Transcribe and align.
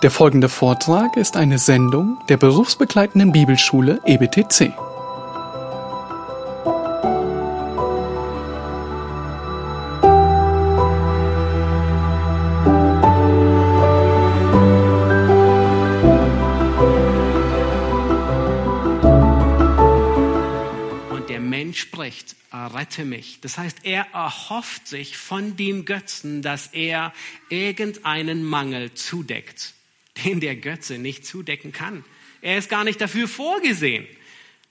Der 0.00 0.12
folgende 0.12 0.48
Vortrag 0.48 1.16
ist 1.16 1.36
eine 1.36 1.58
Sendung 1.58 2.18
der 2.28 2.36
berufsbegleitenden 2.36 3.32
Bibelschule 3.32 4.00
EBTC. 4.06 4.72
Und 21.10 21.28
der 21.28 21.40
Mensch 21.40 21.80
spricht, 21.80 22.36
errette 22.52 23.04
mich. 23.04 23.40
Das 23.40 23.58
heißt, 23.58 23.78
er 23.82 24.06
erhofft 24.12 24.86
sich 24.86 25.18
von 25.18 25.56
dem 25.56 25.84
Götzen, 25.84 26.40
dass 26.40 26.68
er 26.68 27.12
irgendeinen 27.48 28.44
Mangel 28.44 28.94
zudeckt, 28.94 29.74
den 30.24 30.40
der 30.40 30.56
Götze 30.56 30.98
nicht 30.98 31.26
zudecken 31.26 31.72
kann. 31.72 32.04
Er 32.40 32.58
ist 32.58 32.68
gar 32.68 32.84
nicht 32.84 33.00
dafür 33.00 33.28
vorgesehen. 33.28 34.06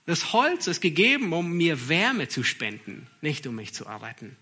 Das 0.06 0.32
Holz 0.32 0.68
ist 0.68 0.80
gegeben, 0.80 1.34
um 1.34 1.52
mir 1.52 1.90
Wärme 1.90 2.28
zu 2.30 2.44
spenden, 2.44 3.08
nicht 3.22 3.46
um 3.46 3.56
mich 3.56 3.74
zu 3.74 3.86
erretten. 3.86 4.38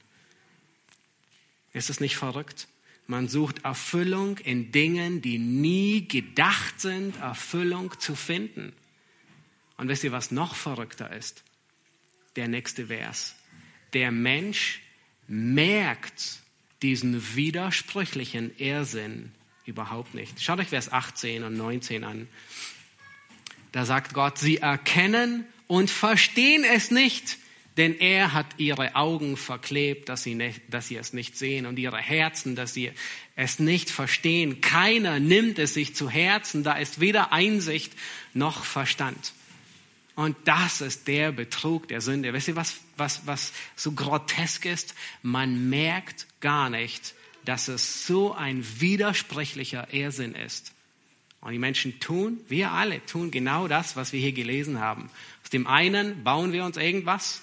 Ist 1.74 1.90
es 1.90 2.00
nicht 2.00 2.18
verrückt? 2.18 2.68
Man 3.08 3.28
sucht 3.28 3.66
Erfüllung 3.66 4.38
in 4.40 4.72
Dingen, 4.72 5.22
die 5.22 5.38
nie 5.38 6.08
gedacht 6.08 6.80
sind, 6.80 7.20
Erfüllung 7.20 8.00
zu 8.00 8.16
finden. 8.16 8.74
Und 9.78 9.88
wisst 9.88 10.04
ihr, 10.04 10.12
was 10.12 10.32
noch 10.32 10.56
verrückter 10.56 11.16
ist? 11.16 11.44
Der 12.36 12.48
nächste 12.48 12.88
Vers. 12.88 13.36
Der 13.94 14.12
Mensch 14.12 14.82
merkt 15.28 16.40
diesen 16.82 17.36
widersprüchlichen 17.36 18.56
Irrsinn 18.58 19.32
überhaupt 19.66 20.14
nicht. 20.14 20.42
Schaut 20.42 20.60
euch 20.60 20.68
Vers 20.68 20.92
18 20.92 21.44
und 21.44 21.56
19 21.56 22.04
an. 22.04 22.28
Da 23.72 23.86
sagt 23.86 24.14
Gott, 24.14 24.38
sie 24.38 24.58
erkennen 24.58 25.46
und 25.68 25.90
verstehen 25.90 26.64
es 26.64 26.92
nicht, 26.92 27.38
denn 27.78 28.00
er 28.00 28.32
hat 28.32 28.46
ihre 28.58 28.96
Augen 28.96 29.36
verklebt, 29.36 30.08
dass 30.08 30.24
sie, 30.24 30.34
nicht, 30.34 30.62
dass 30.70 30.88
sie 30.88 30.96
es 30.96 31.12
nicht 31.12 31.38
sehen 31.38 31.66
und 31.66 31.78
ihre 31.78 31.98
Herzen, 31.98 32.56
dass 32.56 32.74
sie 32.74 32.92
es 33.36 33.60
nicht 33.60 33.90
verstehen. 33.90 34.62
Keiner 34.62 35.20
nimmt 35.20 35.60
es 35.60 35.74
sich 35.74 35.94
zu 35.94 36.10
Herzen, 36.10 36.64
da 36.64 36.74
ist 36.74 37.02
weder 37.02 37.34
Einsicht 37.34 37.92
noch 38.34 38.64
Verstand. 38.64 39.34
Und 40.16 40.38
das 40.46 40.80
ist 40.80 41.10
der 41.10 41.34
Betrug 41.34 41.90
der 41.90 42.00
Sünde. 42.00 42.32
Wisst 42.32 42.48
ihr, 42.48 42.56
was, 42.56 42.78
was, 42.96 43.28
was 43.28 43.52
so 43.76 43.92
grotesk 43.92 44.66
ist? 44.66 44.96
Man 45.22 45.70
merkt 45.70 46.28
gar 46.40 46.70
nicht, 46.70 47.14
dass 47.46 47.68
es 47.68 48.06
so 48.06 48.34
ein 48.34 48.66
widersprüchlicher 48.80 49.94
Irrsinn 49.94 50.36
ist. 50.36 50.74
Und 51.42 51.52
die 51.52 51.60
Menschen 51.60 52.00
tun, 52.00 52.40
wir 52.48 52.72
alle 52.72 53.06
tun 53.06 53.30
genau 53.30 53.68
das, 53.68 53.96
was 53.96 54.12
wir 54.14 54.20
hier 54.20 54.34
gelesen 54.34 54.80
haben. 54.80 55.10
Aus 55.44 55.52
dem 55.52 55.68
einen 55.68 56.24
bauen 56.24 56.52
wir 56.54 56.66
uns 56.66 56.76
irgendwas 56.76 57.42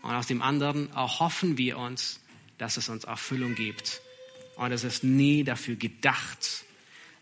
und 0.00 0.12
aus 0.12 0.26
dem 0.26 0.40
anderen 0.40 0.90
erhoffen 0.92 1.58
wir 1.58 1.76
uns, 1.76 2.20
dass 2.56 2.78
es 2.78 2.88
uns 2.88 3.04
Erfüllung 3.04 3.54
gibt. 3.54 4.00
Und 4.56 4.72
es 4.72 4.84
ist 4.84 5.04
nie 5.04 5.44
dafür 5.44 5.76
gedacht. 5.76 6.64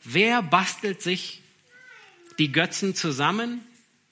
Wer 0.04 0.42
bastelt 0.42 1.02
sich 1.02 1.42
die 2.38 2.52
Götzen 2.52 2.94
zusammen? 2.94 3.60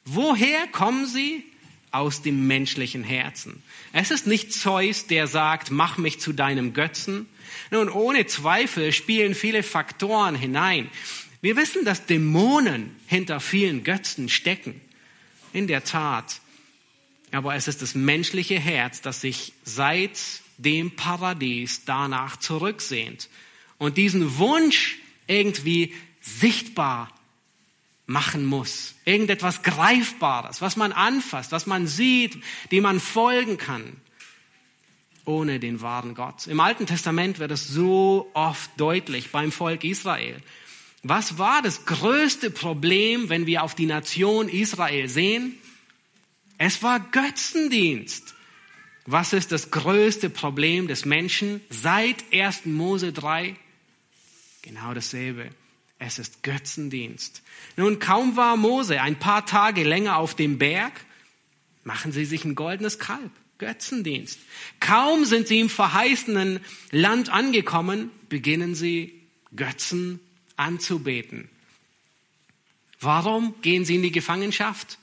Woher 0.05 0.67
kommen 0.69 1.07
sie? 1.07 1.45
Aus 1.91 2.21
dem 2.21 2.47
menschlichen 2.47 3.03
Herzen. 3.03 3.63
Es 3.95 4.11
ist 4.11 4.27
nicht 4.27 4.53
Zeus, 4.53 5.07
der 5.07 5.27
sagt, 5.27 5.71
mach 5.71 5.97
mich 5.97 6.21
zu 6.21 6.35
deinem 6.35 6.75
Götzen. 6.75 7.27
Nun, 7.71 7.89
ohne 7.89 8.27
Zweifel 8.27 8.93
spielen 8.93 9.35
viele 9.35 9.63
Faktoren 9.63 10.35
hinein. 10.35 10.91
Wir 11.41 11.57
wissen, 11.57 11.85
dass 11.85 12.07
Dämonen 12.07 12.97
hinter 13.07 13.41
vielen 13.41 13.85
Götzen 13.85 14.29
stecken. 14.29 14.81
In 15.53 15.67
der 15.67 15.85
Tat. 15.85 16.41
Aber 17.33 17.55
es 17.55 17.69
ist 17.69 17.83
das 17.83 17.95
menschliche 17.95 18.59
Herz, 18.59 19.01
das 19.01 19.23
sich 19.23 19.53
seit 19.65 20.19
dem 20.59 20.95
Paradies 20.95 21.85
danach 21.85 22.37
zurücksehnt 22.37 23.29
und 23.79 23.97
diesen 23.97 24.39
Wunsch 24.39 24.99
irgendwie 25.27 25.95
sichtbar 26.21 27.13
machen 28.07 28.45
muss. 28.45 28.95
Irgendetwas 29.05 29.63
Greifbares, 29.63 30.61
was 30.61 30.77
man 30.77 30.93
anfasst, 30.93 31.53
was 31.53 31.67
man 31.67 31.87
sieht, 31.87 32.43
dem 32.73 32.83
man 32.83 33.01
folgen 33.01 33.57
kann, 33.57 33.97
ohne 35.29 35.61
den 35.61 35.83
wahren 35.83 36.15
Gott. 36.15 36.47
Im 36.47 36.59
Alten 36.59 36.87
Testament 36.87 37.39
wird 37.39 37.51
es 37.51 37.69
so 37.69 38.31
oft 38.33 38.71
deutlich 38.79 39.31
beim 39.31 39.53
Volk 39.53 39.85
Israel. 39.85 40.37
Was 41.03 41.39
war 41.39 41.63
das 41.63 41.85
größte 41.85 42.51
Problem, 42.51 43.29
wenn 43.29 43.47
wir 43.47 43.63
auf 43.63 43.75
die 43.75 43.87
Nation 43.87 44.49
Israel 44.49 45.09
sehen? 45.09 45.55
Es 46.57 46.83
war 46.83 46.99
Götzendienst. 46.99 48.35
Was 49.07 49.33
ist 49.33 49.53
das 49.53 49.71
größte 49.71 50.29
Problem 50.29 50.89
des 50.89 51.05
Menschen 51.05 51.61
seit 51.71 52.25
1. 52.33 52.65
Mose 52.65 53.13
3? 53.13 53.55
Genau 54.63 54.93
dasselbe. 54.93 55.51
Es 55.99 56.19
ist 56.19 56.43
Götzendienst. 56.43 57.43
Nun, 57.77 57.99
kaum 57.99 58.37
war 58.37 58.57
Mose 58.57 59.01
ein 59.01 59.19
paar 59.19 59.47
Tage 59.47 59.85
länger 59.85 60.17
auf 60.17 60.35
dem 60.35 60.59
Berg, 60.59 60.93
machen 61.85 62.13
sie 62.13 62.25
sich 62.25 62.45
ein 62.45 62.55
goldenes 62.55 62.99
Kalb. 62.99 63.31
Götzendienst. 63.59 64.39
Kaum 64.81 65.25
sind 65.25 65.49
sie 65.49 65.61
im 65.61 65.69
verheißenen 65.69 66.61
Land 66.91 67.29
angekommen, 67.29 68.11
beginnen 68.29 68.75
sie 68.75 69.21
Götzen 69.55 70.21
anzubeten. 70.57 71.49
Warum 73.01 73.55
gehen 73.63 73.85
sie 73.85 73.97
in 73.97 74.03
die 74.03 74.13
Gefangenschaft? 74.13 74.99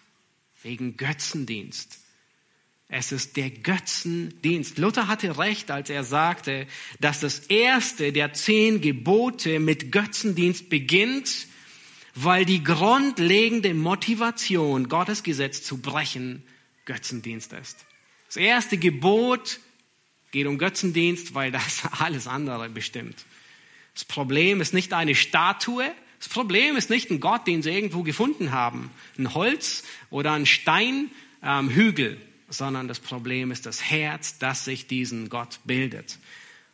Wegen 0.63 0.97
Götzendienst. 0.97 1.99
Es 2.87 3.11
ist 3.11 3.35
der 3.35 3.49
Götzendienst. 3.49 4.77
Luther 4.77 5.07
hatte 5.07 5.37
recht, 5.37 5.71
als 5.71 5.89
er 5.89 6.03
sagte, 6.03 6.67
dass 6.99 7.19
das 7.19 7.39
erste 7.39 8.11
der 8.11 8.33
zehn 8.33 8.79
Gebote 8.79 9.59
mit 9.59 9.91
Götzendienst 9.91 10.69
beginnt, 10.69 11.47
weil 12.13 12.45
die 12.45 12.63
grundlegende 12.63 13.73
Motivation, 13.73 14.87
Gottes 14.87 15.23
Gesetz 15.23 15.63
zu 15.63 15.77
brechen, 15.77 16.43
Götzendienst 16.85 17.53
ist. 17.53 17.85
Das 18.27 18.37
erste 18.37 18.77
Gebot 18.77 19.59
geht 20.31 20.47
um 20.47 20.57
Götzendienst, 20.57 21.33
weil 21.33 21.51
das 21.51 21.83
alles 21.99 22.27
andere 22.27 22.69
bestimmt. 22.69 23.25
Das 23.93 24.05
Problem 24.05 24.61
ist 24.61 24.73
nicht 24.73 24.93
eine 24.93 25.15
Statue, 25.15 25.91
das 26.19 26.29
Problem 26.29 26.75
ist 26.75 26.89
nicht 26.89 27.11
ein 27.11 27.19
Gott, 27.19 27.45
den 27.45 27.61
sie 27.61 27.71
irgendwo 27.71 28.03
gefunden 28.03 28.51
haben, 28.51 28.89
ein 29.17 29.33
Holz 29.33 29.83
oder 30.09 30.33
ein 30.33 30.45
Steinhügel. 30.45 32.13
Ähm, 32.13 32.21
sondern 32.47 32.87
das 32.87 32.99
Problem 32.99 33.51
ist 33.51 33.65
das 33.65 33.83
Herz, 33.83 34.37
das 34.37 34.65
sich 34.65 34.87
diesen 34.87 35.29
Gott 35.29 35.59
bildet. 35.65 36.19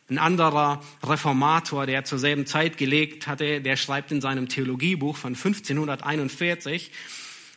Ein 0.08 0.18
anderer 0.18 0.82
Reformator, 1.02 1.86
der 1.86 2.04
zur 2.04 2.18
selben 2.18 2.46
Zeit 2.46 2.76
gelegt 2.76 3.26
hatte, 3.26 3.60
der 3.60 3.76
schreibt 3.76 4.12
in 4.12 4.20
seinem 4.20 4.48
Theologiebuch 4.48 5.16
von 5.16 5.34
1541, 5.34 6.90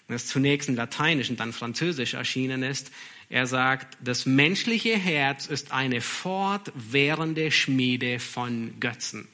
das 0.07 0.27
zunächst 0.27 0.69
in 0.69 0.75
Lateinisch 0.75 1.29
und 1.29 1.39
dann 1.39 1.51
Französisch 1.51 2.13
erschienen 2.13 2.63
ist, 2.63 2.91
er 3.29 3.47
sagt, 3.47 3.97
das 4.01 4.25
menschliche 4.25 4.97
Herz 4.97 5.47
ist 5.47 5.71
eine 5.71 6.01
fortwährende 6.01 7.51
Schmiede 7.51 8.19
von 8.19 8.79
Götzen. 8.79 9.27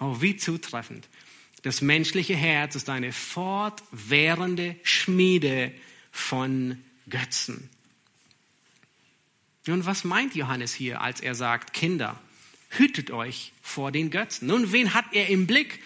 Oh, 0.00 0.16
wie 0.20 0.36
zutreffend. 0.36 1.08
Das 1.62 1.80
menschliche 1.80 2.36
Herz 2.36 2.74
ist 2.74 2.90
eine 2.90 3.12
fortwährende 3.12 4.76
Schmiede 4.82 5.72
von 6.10 6.78
Götzen. 7.08 7.70
Nun, 9.66 9.86
was 9.86 10.04
meint 10.04 10.34
Johannes 10.34 10.74
hier, 10.74 11.00
als 11.00 11.20
er 11.20 11.34
sagt, 11.34 11.72
Kinder, 11.72 12.20
hütet 12.70 13.10
euch 13.10 13.52
vor 13.62 13.92
den 13.92 14.10
Götzen? 14.10 14.48
Nun, 14.48 14.72
wen 14.72 14.92
hat 14.92 15.06
er 15.12 15.28
im 15.28 15.46
Blick? 15.46 15.80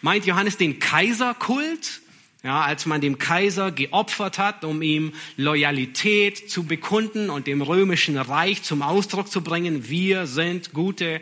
Meint 0.00 0.24
Johannes 0.24 0.56
den 0.56 0.78
Kaiserkult? 0.78 2.00
Ja, 2.44 2.60
als 2.60 2.86
man 2.86 3.00
dem 3.00 3.18
Kaiser 3.18 3.72
geopfert 3.72 4.38
hat, 4.38 4.64
um 4.64 4.80
ihm 4.80 5.12
Loyalität 5.36 6.48
zu 6.48 6.62
bekunden 6.62 7.30
und 7.30 7.48
dem 7.48 7.62
römischen 7.62 8.16
Reich 8.16 8.62
zum 8.62 8.82
Ausdruck 8.82 9.28
zu 9.28 9.42
bringen, 9.42 9.88
wir 9.88 10.28
sind 10.28 10.72
gute 10.72 11.20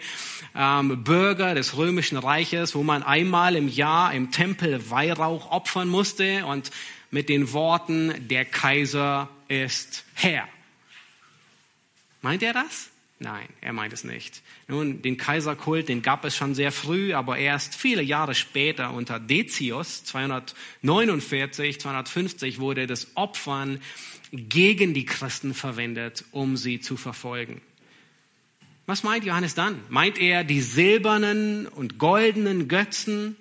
ähm, 0.54 1.04
Bürger 1.04 1.54
des 1.54 1.78
römischen 1.78 2.18
Reiches, 2.18 2.74
wo 2.74 2.82
man 2.82 3.02
einmal 3.02 3.56
im 3.56 3.68
Jahr 3.68 4.12
im 4.12 4.30
Tempel 4.30 4.90
Weihrauch 4.90 5.50
opfern 5.50 5.88
musste 5.88 6.44
und 6.44 6.70
mit 7.10 7.30
den 7.30 7.50
Worten, 7.54 8.28
der 8.28 8.44
Kaiser 8.44 9.30
ist 9.48 10.04
Herr. 10.12 10.46
Meint 12.20 12.42
er 12.42 12.52
das? 12.52 12.90
Nein, 13.18 13.48
er 13.62 13.72
meint 13.72 13.94
es 13.94 14.04
nicht. 14.04 14.42
Nun, 14.68 15.00
den 15.00 15.16
Kaiserkult, 15.16 15.88
den 15.88 16.02
gab 16.02 16.26
es 16.26 16.36
schon 16.36 16.54
sehr 16.54 16.70
früh, 16.70 17.14
aber 17.14 17.38
erst 17.38 17.74
viele 17.74 18.02
Jahre 18.02 18.34
später 18.34 18.92
unter 18.92 19.18
Decius, 19.18 20.04
249, 20.04 21.80
250, 21.80 22.60
wurde 22.60 22.86
das 22.86 23.16
Opfern 23.16 23.80
gegen 24.32 24.92
die 24.92 25.06
Christen 25.06 25.54
verwendet, 25.54 26.24
um 26.30 26.58
sie 26.58 26.80
zu 26.80 26.98
verfolgen. 26.98 27.62
Was 28.84 29.02
meint 29.02 29.24
Johannes 29.24 29.54
dann? 29.54 29.80
Meint 29.88 30.18
er 30.18 30.44
die 30.44 30.60
silbernen 30.60 31.66
und 31.66 31.98
goldenen 31.98 32.68
Götzen, 32.68 33.36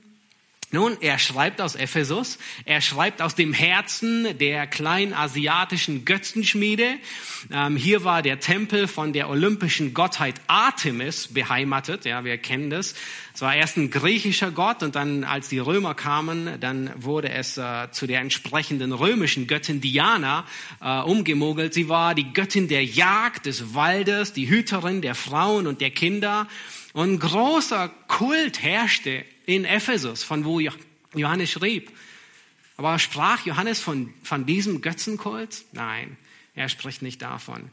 Nun, 0.71 0.97
er 0.99 1.19
schreibt 1.19 1.61
aus 1.61 1.75
Ephesus, 1.75 2.39
er 2.65 2.81
schreibt 2.81 3.21
aus 3.21 3.35
dem 3.35 3.53
Herzen 3.53 4.37
der 4.39 4.65
kleinasiatischen 4.65 6.05
Götzenschmiede. 6.05 6.95
Ähm, 7.51 7.77
hier 7.77 8.03
war 8.03 8.23
der 8.23 8.39
Tempel 8.39 8.87
von 8.87 9.13
der 9.13 9.29
olympischen 9.29 9.93
Gottheit 9.93 10.41
Artemis 10.47 11.27
beheimatet. 11.27 12.05
Ja, 12.05 12.25
wir 12.25 12.39
kennen 12.39 12.71
das. 12.71 12.95
Es 13.35 13.41
war 13.41 13.55
erst 13.55 13.77
ein 13.77 13.91
griechischer 13.91 14.49
Gott 14.49 14.81
und 14.81 14.95
dann, 14.95 15.23
als 15.23 15.49
die 15.49 15.59
Römer 15.59 15.93
kamen, 15.93 16.59
dann 16.59 16.91
wurde 16.95 17.29
es 17.29 17.57
äh, 17.57 17.91
zu 17.91 18.07
der 18.07 18.21
entsprechenden 18.21 18.91
römischen 18.91 19.45
Göttin 19.45 19.81
Diana 19.81 20.45
äh, 20.81 20.99
umgemogelt. 21.01 21.75
Sie 21.75 21.89
war 21.89 22.15
die 22.15 22.33
Göttin 22.33 22.67
der 22.67 22.83
Jagd, 22.83 23.45
des 23.45 23.75
Waldes, 23.75 24.33
die 24.33 24.49
Hüterin 24.49 25.01
der 25.01 25.13
Frauen 25.13 25.67
und 25.67 25.79
der 25.79 25.91
Kinder. 25.91 26.47
Und 26.93 27.19
großer 27.19 27.89
Kult 28.07 28.63
herrschte 28.63 29.25
in 29.45 29.65
Ephesus, 29.65 30.23
von 30.23 30.45
wo 30.45 30.59
Johannes 31.13 31.51
schrieb. 31.51 31.91
Aber 32.77 32.99
sprach 32.99 33.45
Johannes 33.45 33.79
von, 33.79 34.13
von 34.23 34.45
diesem 34.45 34.81
Götzenkult? 34.81 35.63
Nein, 35.71 36.17
er 36.55 36.69
spricht 36.69 37.01
nicht 37.01 37.21
davon. 37.21 37.69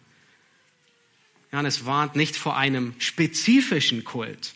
Johannes 1.51 1.85
warnt 1.85 2.17
nicht 2.17 2.37
vor 2.37 2.57
einem 2.57 2.95
spezifischen 2.99 4.05
Kult. 4.05 4.55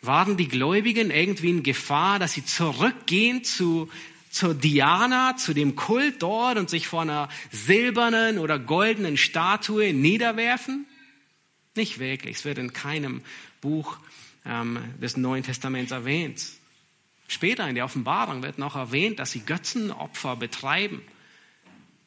Waren 0.00 0.36
die 0.36 0.48
Gläubigen 0.48 1.10
irgendwie 1.10 1.50
in 1.50 1.62
Gefahr, 1.62 2.18
dass 2.18 2.32
sie 2.32 2.44
zurückgehen 2.44 3.44
zu, 3.44 3.90
zur 4.30 4.54
Diana, 4.54 5.36
zu 5.36 5.54
dem 5.54 5.76
Kult 5.76 6.22
dort 6.22 6.56
und 6.56 6.70
sich 6.70 6.86
vor 6.88 7.02
einer 7.02 7.28
silbernen 7.50 8.38
oder 8.38 8.58
goldenen 8.58 9.16
Statue 9.16 9.92
niederwerfen? 9.92 10.86
Nicht 11.74 11.98
wirklich. 11.98 12.38
Es 12.38 12.44
wird 12.44 12.58
in 12.58 12.72
keinem 12.72 13.22
Buch 13.60 13.98
ähm, 14.48 14.78
des 15.00 15.16
Neuen 15.16 15.42
Testaments 15.42 15.92
erwähnt. 15.92 16.42
Später 17.28 17.68
in 17.68 17.74
der 17.74 17.84
Offenbarung 17.84 18.42
wird 18.42 18.58
noch 18.58 18.74
erwähnt, 18.74 19.18
dass 19.18 19.32
sie 19.32 19.40
Götzenopfer 19.40 20.36
betreiben. 20.36 21.02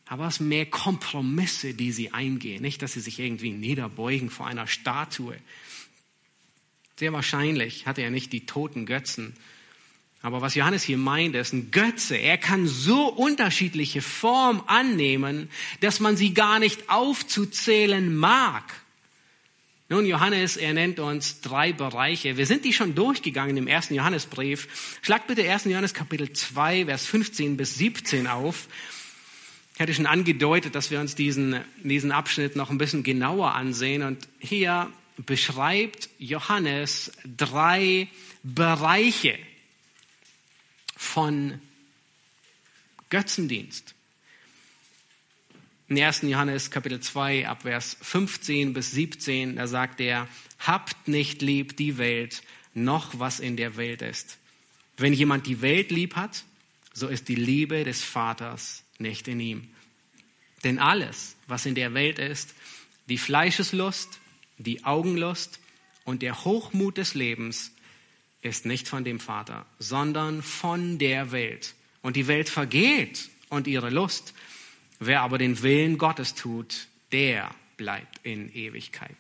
Aber 0.08 0.28
es 0.28 0.36
sind 0.36 0.50
mehr 0.50 0.66
Kompromisse, 0.66 1.74
die 1.74 1.92
sie 1.92 2.12
eingehen. 2.12 2.62
Nicht, 2.62 2.82
dass 2.82 2.94
sie 2.94 3.00
sich 3.00 3.20
irgendwie 3.20 3.52
niederbeugen 3.52 4.30
vor 4.30 4.48
einer 4.48 4.68
Statue. 4.68 5.38
Sehr 6.98 7.14
wahrscheinlich 7.14 7.86
hatte 7.86 8.02
er 8.02 8.12
nicht 8.12 8.34
die 8.34 8.46
toten 8.46 8.86
Götzen. 8.86 9.34
Aber 10.24 10.42
was 10.42 10.56
Johannes 10.56 10.84
hier 10.84 10.98
meint, 10.98 11.36
ist 11.36 11.54
ein 11.54 11.72
Götze. 11.72 12.16
Er 12.16 12.38
kann 12.38 12.68
so 12.68 13.08
unterschiedliche 13.08 14.02
Form 14.02 14.64
annehmen, 14.68 15.50
dass 15.80 16.00
man 16.00 16.18
sie 16.18 16.34
gar 16.34 16.60
nicht 16.60 16.90
aufzuzählen 16.90 18.16
mag. 18.16 18.81
Nun, 19.92 20.06
Johannes, 20.06 20.56
er 20.56 20.74
nennt 20.74 21.02
uns 21.02 21.42
drei 21.42 21.74
Bereiche. 21.74 22.38
Wir 22.38 22.46
sind 22.46 22.64
die 22.64 22.72
schon 22.72 22.96
durchgegangen 22.96 23.58
im 23.58 23.68
ersten 23.68 23.94
Johannesbrief. 23.94 24.70
Schlag 25.02 25.28
bitte 25.28 25.44
1. 25.44 25.66
Johannes 25.66 25.94
Kapitel 25.94 26.32
2, 26.32 26.86
Vers 26.86 27.06
15 27.08 27.58
bis 27.58 27.76
17 27.76 28.26
auf. 28.26 28.70
Ich 29.74 29.82
hatte 29.82 29.94
schon 29.94 30.06
angedeutet, 30.06 30.76
dass 30.76 30.92
wir 30.92 31.02
uns 31.02 31.16
diesen, 31.16 31.60
diesen 31.84 32.14
Abschnitt 32.14 32.56
noch 32.56 32.70
ein 32.70 32.78
bisschen 32.78 33.04
genauer 33.04 33.54
ansehen. 33.54 34.04
Und 34.04 34.30
hier 34.40 34.90
beschreibt 35.18 36.08
Johannes 36.20 37.12
drei 37.26 38.08
Bereiche 38.44 39.38
von 40.96 41.60
Götzendienst. 43.10 43.94
In 45.92 46.02
1. 46.02 46.22
Johannes 46.22 46.72
Kapitel 46.72 47.02
2 47.02 47.50
ab 47.50 47.64
Vers 47.64 47.98
15 48.02 48.72
bis 48.72 48.92
17, 48.92 49.58
da 49.58 49.68
sagt 49.68 50.00
er, 50.00 50.30
habt 50.58 51.10
nicht 51.10 51.42
lieb 51.42 51.76
die 51.76 51.98
Welt, 51.98 52.44
noch 52.74 53.20
was 53.20 53.42
in 53.42 53.58
der 53.58 53.76
Welt 53.76 54.02
ist. 54.02 54.38
Wenn 54.96 55.12
jemand 55.12 55.48
die 55.48 55.62
Welt 55.62 55.92
lieb 55.92 56.16
hat, 56.16 56.46
so 56.94 57.10
ist 57.10 57.28
die 57.28 57.36
Liebe 57.36 57.84
des 57.84 58.06
Vaters 58.06 58.86
nicht 59.00 59.28
in 59.28 59.42
ihm. 59.42 59.68
Denn 60.64 60.80
alles, 60.80 61.36
was 61.48 61.66
in 61.66 61.76
der 61.76 61.94
Welt 61.94 62.20
ist, 62.20 62.56
die 63.10 63.18
Fleischeslust, 63.18 64.22
die 64.60 64.86
Augenlust 64.86 65.60
und 66.06 66.22
der 66.22 66.46
Hochmut 66.46 67.00
des 67.00 67.16
Lebens, 67.16 67.74
ist 68.42 68.66
nicht 68.66 68.88
von 68.88 69.04
dem 69.04 69.20
Vater, 69.20 69.66
sondern 69.78 70.42
von 70.42 71.00
der 71.00 71.34
Welt. 71.34 71.76
Und 72.02 72.16
die 72.16 72.28
Welt 72.28 72.48
vergeht 72.48 73.30
und 73.50 73.68
ihre 73.68 73.90
Lust, 73.90 74.34
Wer 75.04 75.22
aber 75.22 75.40
den 75.40 75.64
Willen 75.64 75.98
Gottes 75.98 76.36
tut, 76.36 76.86
der 77.12 77.50
bleibt 77.76 78.20
in 78.22 78.54
Ewigkeit. 78.54 79.18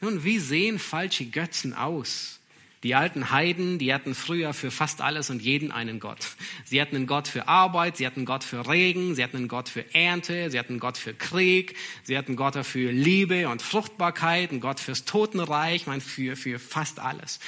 Nun, 0.00 0.24
wie 0.24 0.38
sehen 0.38 0.78
falsche 0.78 1.26
Götzen 1.26 1.74
aus? 1.74 2.40
Die 2.82 2.94
alten 2.94 3.30
Heiden, 3.30 3.78
die 3.78 3.92
hatten 3.92 4.14
früher 4.14 4.54
für 4.54 4.70
fast 4.70 5.02
alles 5.02 5.28
und 5.28 5.42
jeden 5.42 5.72
einen 5.72 6.00
Gott. 6.00 6.20
Sie 6.64 6.80
hatten 6.80 6.96
einen 6.96 7.06
Gott 7.06 7.28
für 7.28 7.48
Arbeit, 7.48 7.98
sie 7.98 8.06
hatten 8.06 8.20
einen 8.20 8.26
Gott 8.26 8.44
für 8.44 8.66
Regen, 8.66 9.14
sie 9.14 9.22
hatten 9.22 9.36
einen 9.36 9.48
Gott 9.48 9.68
für 9.68 9.94
Ernte, 9.94 10.50
sie 10.50 10.58
hatten 10.58 10.74
einen 10.74 10.80
Gott 10.80 10.96
für 10.96 11.12
Krieg, 11.12 11.76
sie 12.04 12.16
hatten 12.16 12.28
einen 12.28 12.36
Gott 12.36 12.56
für 12.64 12.90
Liebe 12.90 13.50
und 13.50 13.60
Fruchtbarkeit, 13.60 14.52
einen 14.52 14.60
Gott 14.60 14.80
fürs 14.80 15.04
Totenreich, 15.04 15.86
mein 15.86 16.00
für, 16.00 16.34
für 16.34 16.58
fast 16.58 16.98
alles. 16.98 17.40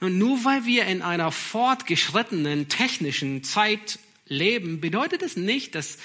Und 0.00 0.16
nur 0.16 0.42
weil 0.46 0.64
wir 0.64 0.86
in 0.86 1.02
einer 1.02 1.32
fortgeschrittenen 1.32 2.70
technischen 2.70 3.44
Zeit 3.44 3.98
leben, 4.26 4.80
bedeutet 4.80 5.20
es 5.20 5.36
nicht, 5.36 5.74
dass 5.74 5.98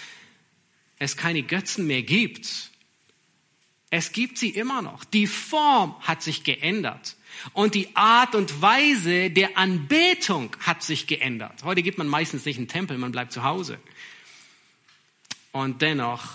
es 1.01 1.17
keine 1.17 1.41
Götzen 1.41 1.87
mehr 1.87 2.03
gibt. 2.03 2.69
Es 3.89 4.11
gibt 4.11 4.37
sie 4.37 4.49
immer 4.49 4.83
noch. 4.83 5.03
Die 5.03 5.25
Form 5.25 5.99
hat 6.01 6.21
sich 6.21 6.43
geändert. 6.43 7.15
Und 7.53 7.73
die 7.73 7.95
Art 7.95 8.35
und 8.35 8.61
Weise 8.61 9.31
der 9.31 9.57
Anbetung 9.57 10.55
hat 10.59 10.83
sich 10.83 11.07
geändert. 11.07 11.63
Heute 11.63 11.81
gibt 11.81 11.97
man 11.97 12.07
meistens 12.07 12.45
nicht 12.45 12.57
einen 12.57 12.67
Tempel, 12.67 12.99
man 12.99 13.11
bleibt 13.11 13.33
zu 13.33 13.43
Hause. 13.43 13.79
Und 15.51 15.81
dennoch 15.81 16.29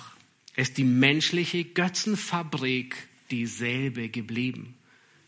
ist 0.56 0.78
die 0.78 0.84
menschliche 0.84 1.64
Götzenfabrik 1.64 2.96
dieselbe 3.30 4.08
geblieben. 4.08 4.74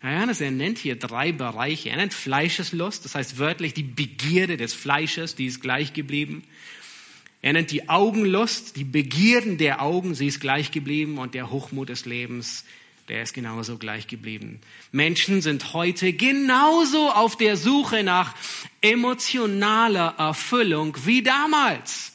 Johannes, 0.03 0.41
er 0.41 0.51
nennt 0.51 0.79
hier 0.79 0.97
drei 0.97 1.31
Bereiche. 1.31 1.91
Er 1.91 1.97
nennt 1.97 2.13
Fleischeslust, 2.13 3.05
das 3.05 3.15
heißt 3.15 3.39
wörtlich 3.39 3.73
die 3.73 3.85
Begierde 3.85 4.57
des 4.57 4.75
Fleisches, 4.75 5.37
die 5.37 5.47
ist 5.47 5.61
gleich 5.61 5.93
geblieben. 5.93 6.43
Er 7.41 7.53
nennt 7.53 7.71
die 7.71 7.89
Augenlust, 7.89 8.77
die 8.77 8.85
Begierden 8.85 9.59
der 9.59 9.81
Augen, 9.81 10.15
sie 10.15 10.27
ist 10.27 10.41
gleich 10.41 10.73
geblieben 10.73 11.19
und 11.19 11.35
der 11.35 11.51
Hochmut 11.51 11.89
des 11.89 12.05
Lebens, 12.05 12.65
der 13.09 13.23
ist 13.23 13.33
genauso 13.33 13.79
gleich 13.79 14.07
geblieben. 14.07 14.61
Menschen 14.93 15.41
sind 15.41 15.73
heute 15.73 16.13
genauso 16.13 17.11
auf 17.11 17.37
der 17.37 17.57
Suche 17.57 18.03
nach 18.03 18.35
emotionaler 18.81 20.15
Erfüllung 20.19 20.97
wie 21.05 21.23
damals. 21.23 22.13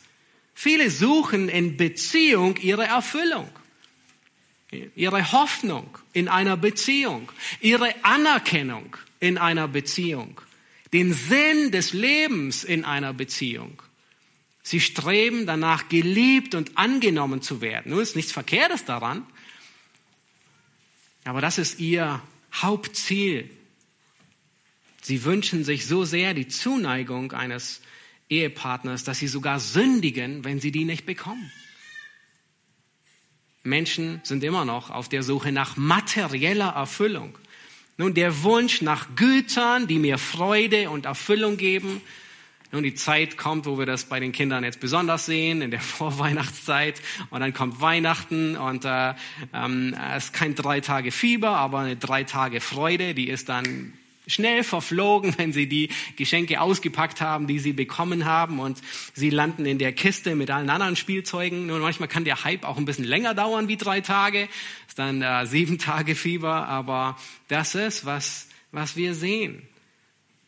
Viele 0.54 0.90
suchen 0.92 1.50
in 1.50 1.78
Beziehung 1.78 2.58
ihre 2.58 2.86
Erfüllung, 2.86 3.50
ihre 4.96 5.32
Hoffnung 5.32 5.98
in 6.12 6.28
einer 6.28 6.58
Beziehung, 6.58 7.32
ihre 7.60 7.94
Anerkennung 8.04 8.96
in 9.20 9.38
einer 9.38 9.68
Beziehung, 9.68 10.40
den 10.92 11.14
Sinn 11.14 11.72
des 11.72 11.94
Lebens 11.94 12.64
in 12.64 12.86
einer 12.86 13.14
Beziehung. 13.14 13.82
Sie 14.64 14.80
streben 14.80 15.46
danach, 15.46 15.90
geliebt 15.90 16.56
und 16.56 16.78
angenommen 16.78 17.42
zu 17.42 17.60
werden. 17.60 17.92
Nun 17.92 18.02
ist 18.02 18.16
nichts 18.16 18.32
Verkehrtes 18.32 18.86
daran, 18.86 19.26
aber 21.26 21.42
das 21.42 21.58
ist 21.58 21.80
ihr 21.80 22.22
Hauptziel. 22.54 23.50
Sie 25.02 25.26
wünschen 25.26 25.66
sich 25.66 25.86
so 25.86 26.06
sehr 26.06 26.34
die 26.34 26.48
Zuneigung 26.48 27.34
eines 27.34 27.82
Ehepartners, 28.30 29.04
dass 29.04 29.20
sie 29.20 29.28
sogar 29.28 29.60
sündigen, 29.60 30.46
wenn 30.46 30.62
sie 30.62 30.72
die 30.72 30.86
nicht 30.86 31.06
bekommen. 31.06 31.52
Menschen 33.64 34.22
sind 34.24 34.44
immer 34.44 34.66
noch 34.66 34.90
auf 34.90 35.10
der 35.10 35.24
Suche 35.24 35.52
nach 35.52 35.78
materieller 35.78 36.70
Erfüllung. 36.70 37.38
Nun, 37.98 38.14
der 38.14 38.44
Wunsch 38.44 38.82
nach 38.82 39.16
Gütern, 39.16 39.88
die 39.88 40.00
mir 40.00 40.18
Freude 40.18 40.90
und 40.90 41.06
Erfüllung 41.06 41.58
geben, 41.58 42.02
nun, 42.74 42.82
die 42.82 42.96
Zeit 42.96 43.38
kommt, 43.38 43.68
wo 43.68 43.78
wir 43.78 43.86
das 43.86 44.06
bei 44.06 44.20
den 44.20 44.32
Kindern 44.32 44.64
jetzt 44.64 44.80
besonders 44.80 45.28
sehen, 45.28 45.62
in 45.62 45.70
der 45.70 45.80
Vorweihnachtszeit. 45.82 47.02
Und 47.30 47.42
dann 47.42 47.54
kommt 47.54 47.80
Weihnachten 47.82 48.58
und 48.58 48.84
äh, 48.84 49.14
ähm, 49.54 49.96
es 50.16 50.26
ist 50.26 50.34
kein 50.34 50.56
drei 50.56 50.82
Tage 50.82 51.12
Fieber, 51.12 51.50
aber 51.50 51.80
eine 51.80 51.96
drei 51.96 52.24
Tage 52.24 52.62
Freude. 52.62 53.14
Die 53.14 53.30
ist 53.30 53.48
dann 53.48 53.94
schnell 54.26 54.64
verflogen, 54.64 55.36
wenn 55.38 55.54
sie 55.54 55.68
die 55.68 55.90
Geschenke 56.16 56.62
ausgepackt 56.62 57.22
haben, 57.22 57.46
die 57.46 57.60
sie 57.60 57.74
bekommen 57.74 58.26
haben 58.26 58.60
und 58.60 58.82
sie 59.14 59.30
landen 59.30 59.68
in 59.68 59.78
der 59.78 59.94
Kiste 59.94 60.34
mit 60.34 60.50
allen 60.50 60.72
anderen 60.72 60.96
Spielzeugen. 60.96 61.68
Nun, 61.68 61.80
manchmal 61.80 62.10
kann 62.10 62.26
der 62.26 62.44
Hype 62.44 62.66
auch 62.66 62.78
ein 62.78 62.86
bisschen 62.86 63.06
länger 63.06 63.36
dauern 63.36 63.68
wie 63.68 63.78
drei 63.78 64.02
Tage. 64.02 64.50
Ist 64.88 64.98
dann 64.98 65.22
äh, 65.22 65.46
sieben 65.46 65.78
Tage 65.78 66.16
Fieber, 66.16 66.68
aber 66.68 67.18
das 67.50 67.76
ist, 67.76 68.04
was, 68.08 68.48
was 68.72 68.96
wir 68.96 69.14
sehen. 69.14 69.62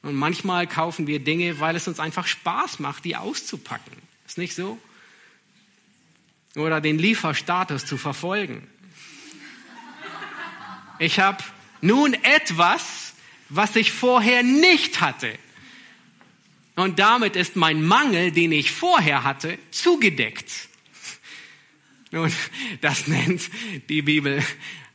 Und 0.06 0.14
manchmal 0.14 0.68
kaufen 0.68 1.08
wir 1.08 1.18
Dinge, 1.18 1.60
weil 1.60 1.76
es 1.76 1.88
uns 1.88 2.00
einfach 2.00 2.28
Spaß 2.28 2.78
macht, 2.78 3.06
die 3.06 3.16
auszupacken. 3.16 3.92
Ist 4.28 4.38
nicht 4.38 4.54
so? 4.54 4.80
Oder 6.54 6.80
den 6.80 7.00
Lieferstatus 7.00 7.88
zu 7.88 7.98
verfolgen. 7.98 8.68
Ich 11.00 11.20
habe 11.20 11.44
nun 11.82 12.14
etwas, 12.14 13.14
was 13.50 13.76
ich 13.76 13.92
vorher 13.92 14.44
nicht 14.44 15.02
hatte. 15.02 15.40
Und 16.76 17.00
damit 17.00 17.36
ist 17.36 17.56
mein 17.56 17.84
Mangel, 17.84 18.32
den 18.32 18.52
ich 18.52 18.72
vorher 18.72 19.24
hatte, 19.24 19.58
zugedeckt. 19.72 20.70
Nun, 22.12 22.32
das 22.82 23.08
nennt 23.08 23.50
die 23.90 24.04
Bibel 24.04 24.46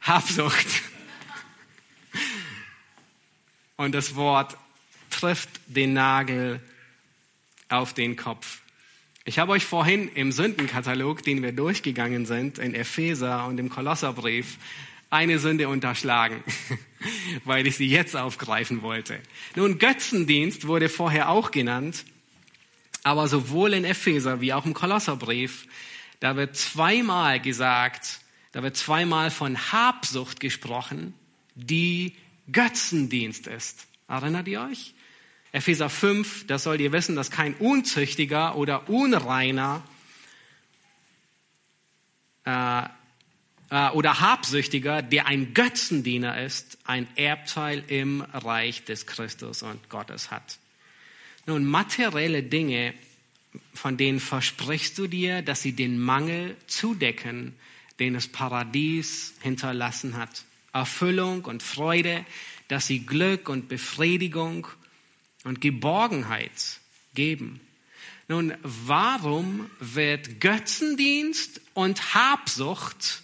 Habsucht. 0.02 0.69
Und 3.76 3.93
das 3.93 4.14
Wort 4.14 4.57
trifft 5.21 5.50
den 5.67 5.93
Nagel 5.93 6.61
auf 7.69 7.93
den 7.93 8.17
Kopf. 8.17 8.61
Ich 9.27 9.39
habe 9.39 9.53
euch 9.53 9.65
vorhin 9.65 10.09
im 10.09 10.33
Sündenkatalog, 10.33 11.23
den 11.23 11.43
wir 11.43 11.53
durchgegangen 11.53 12.25
sind, 12.25 12.59
in 12.59 12.75
Epheser 12.75 13.47
und 13.47 13.61
im 13.61 13.69
Kolosserbrief, 13.69 14.57
eine 15.11 15.39
Sünde 15.39 15.69
unterschlagen, 15.69 16.43
weil 17.45 17.67
ich 17.67 17.77
sie 17.77 17.87
jetzt 17.87 18.17
aufgreifen 18.17 18.81
wollte. 18.81 19.19
Nun, 19.57 19.79
Götzendienst 19.79 20.67
wurde 20.67 20.89
vorher 20.89 21.29
auch 21.29 21.50
genannt, 21.50 22.05
aber 23.03 23.29
sowohl 23.29 23.75
in 23.75 23.85
Epheser 23.85 24.41
wie 24.41 24.55
auch 24.55 24.65
im 24.65 24.73
Kolosserbrief, 24.73 25.67
da 26.21 26.37
wird 26.37 26.57
zweimal 26.57 27.41
gesagt, 27.41 28.21
da 28.53 28.62
wird 28.62 28.77
zweimal 28.77 29.31
von 29.31 29.73
Habsucht 29.73 30.41
gesprochen, 30.41 31.12
die 31.55 32.15
Götzendienst 32.50 33.49
ist. 33.49 33.87
Erinnert 34.09 34.49
ihr 34.49 34.62
euch? 34.62 34.95
Epheser 35.52 35.90
5, 35.90 36.47
das 36.47 36.62
sollt 36.62 36.80
ihr 36.80 36.92
wissen, 36.92 37.16
dass 37.16 37.30
kein 37.30 37.54
Unzüchtiger 37.54 38.57
oder 38.57 38.88
Unreiner 38.88 39.83
äh, 42.45 42.83
äh, 43.71 43.90
oder 43.90 44.21
Habsüchtiger, 44.21 45.02
der 45.02 45.26
ein 45.26 45.54
Götzendiener 45.54 46.40
ist, 46.42 46.78
ein 46.85 47.09
Erbteil 47.16 47.83
im 47.88 48.21
Reich 48.21 48.85
des 48.85 49.07
Christus 49.07 49.62
und 49.62 49.88
Gottes 49.88 50.30
hat. 50.30 50.59
Nun, 51.47 51.64
materielle 51.64 52.42
Dinge, 52.42 52.95
von 53.75 53.97
denen 53.97 54.21
versprichst 54.21 54.97
du 54.99 55.09
dir, 55.09 55.42
dass 55.42 55.62
sie 55.62 55.73
den 55.73 55.99
Mangel 55.99 56.57
zudecken, 56.69 57.57
den 57.99 58.14
das 58.14 58.28
Paradies 58.28 59.35
hinterlassen 59.40 60.16
hat. 60.16 60.45
Erfüllung 60.73 61.45
und 61.45 61.62
Freude, 61.62 62.25
dass 62.69 62.87
sie 62.87 63.04
Glück 63.04 63.49
und 63.49 63.69
Befriedigung 63.69 64.69
und 65.45 65.61
Geborgenheit 65.61 66.81
geben. 67.15 67.61
Nun, 68.29 68.55
warum 68.63 69.69
wird 69.81 70.41
Götzendienst 70.41 71.61
und 71.75 72.15
Habsucht 72.15 73.23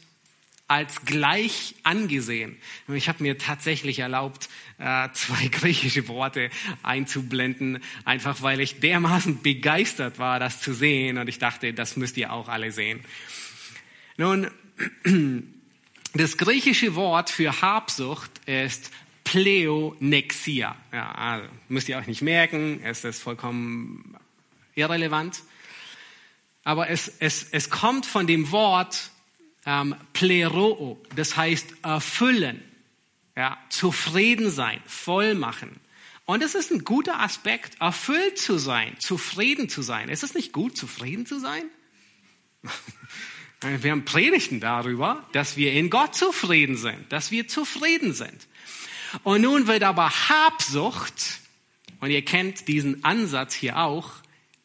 als 0.69 1.05
gleich 1.05 1.77
angesehen. 1.85 2.57
Ich 2.89 3.09
habe 3.09 3.23
mir 3.23 3.39
tatsächlich 3.39 4.01
erlaubt, 4.01 4.49
äh, 4.79 5.09
zwei 5.13 5.47
griechische 5.53 6.09
Worte 6.09 6.51
einzublenden, 6.83 7.83
einfach 8.05 8.43
weil 8.43 8.61
ich 8.61 8.81
dermaßen 8.81 9.43
begeistert 9.43 10.19
war, 10.19 10.41
das 10.41 10.61
zu 10.61 10.75
sehen 10.75 11.19
und 11.19 11.29
ich 11.29 11.39
dachte, 11.39 11.73
das 11.73 11.97
müsst 11.97 12.17
ihr 12.17 12.33
auch 12.33 12.49
alle 12.49 12.73
sehen. 12.73 13.01
Nun, 14.17 14.51
das 16.15 16.37
griechische 16.37 16.95
Wort 16.97 17.31
für 17.31 17.61
Habsucht 17.63 18.31
ist 18.47 18.91
Pleonexia. 19.27 20.77
Ja, 20.93 21.11
also, 21.13 21.49
müsst 21.69 21.89
ihr 21.89 21.99
euch 21.99 22.07
nicht 22.07 22.23
merken, 22.23 22.81
es 22.85 23.03
ist 23.03 23.21
vollkommen 23.21 24.17
irrelevant. 24.77 25.43
Aber 26.63 26.89
es, 26.89 27.09
es, 27.19 27.49
es 27.51 27.69
kommt 27.69 28.07
von 28.07 28.29
dem 28.29 28.53
Wort 28.53 29.11
ähm, 29.67 29.97
pleroo, 30.13 30.97
das 31.17 31.37
heißt 31.37 31.75
erfüllen, 31.83 32.63
ja, 33.37 33.59
zufrieden 33.69 34.49
sein, 34.49 34.81
voll 34.87 35.35
machen. 35.35 35.81
Und 36.25 36.43
es 36.43 36.55
ist 36.55 36.71
ein 36.71 36.85
guter 36.85 37.21
Aspekt, 37.21 37.81
erfüllt 37.81 38.39
zu 38.39 38.59
sein, 38.59 38.95
zufrieden 39.01 39.69
zu 39.69 39.83
sein. 39.83 40.09
Ist 40.09 40.23
es 40.23 40.35
nicht 40.35 40.53
gut, 40.53 40.77
zufrieden 40.77 41.27
zu 41.27 41.41
sein? 41.41 41.65
Wir 43.61 43.91
haben 43.91 44.05
Predigten 44.05 44.61
darüber, 44.61 45.27
dass 45.33 45.57
wir 45.57 45.73
in 45.73 45.89
Gott 45.89 46.15
zufrieden 46.15 46.77
sind, 46.77 47.11
dass 47.11 47.31
wir 47.31 47.49
zufrieden 47.49 48.13
sind. 48.13 48.47
Und 49.23 49.43
nun 49.43 49.67
wird 49.67 49.83
aber 49.83 50.11
Habsucht, 50.11 51.41
und 52.01 52.11
ihr 52.11 52.25
kennt 52.25 52.69
diesen 52.69 53.05
Ansatz 53.05 53.55
hier 53.55 53.79
auch, 53.79 54.13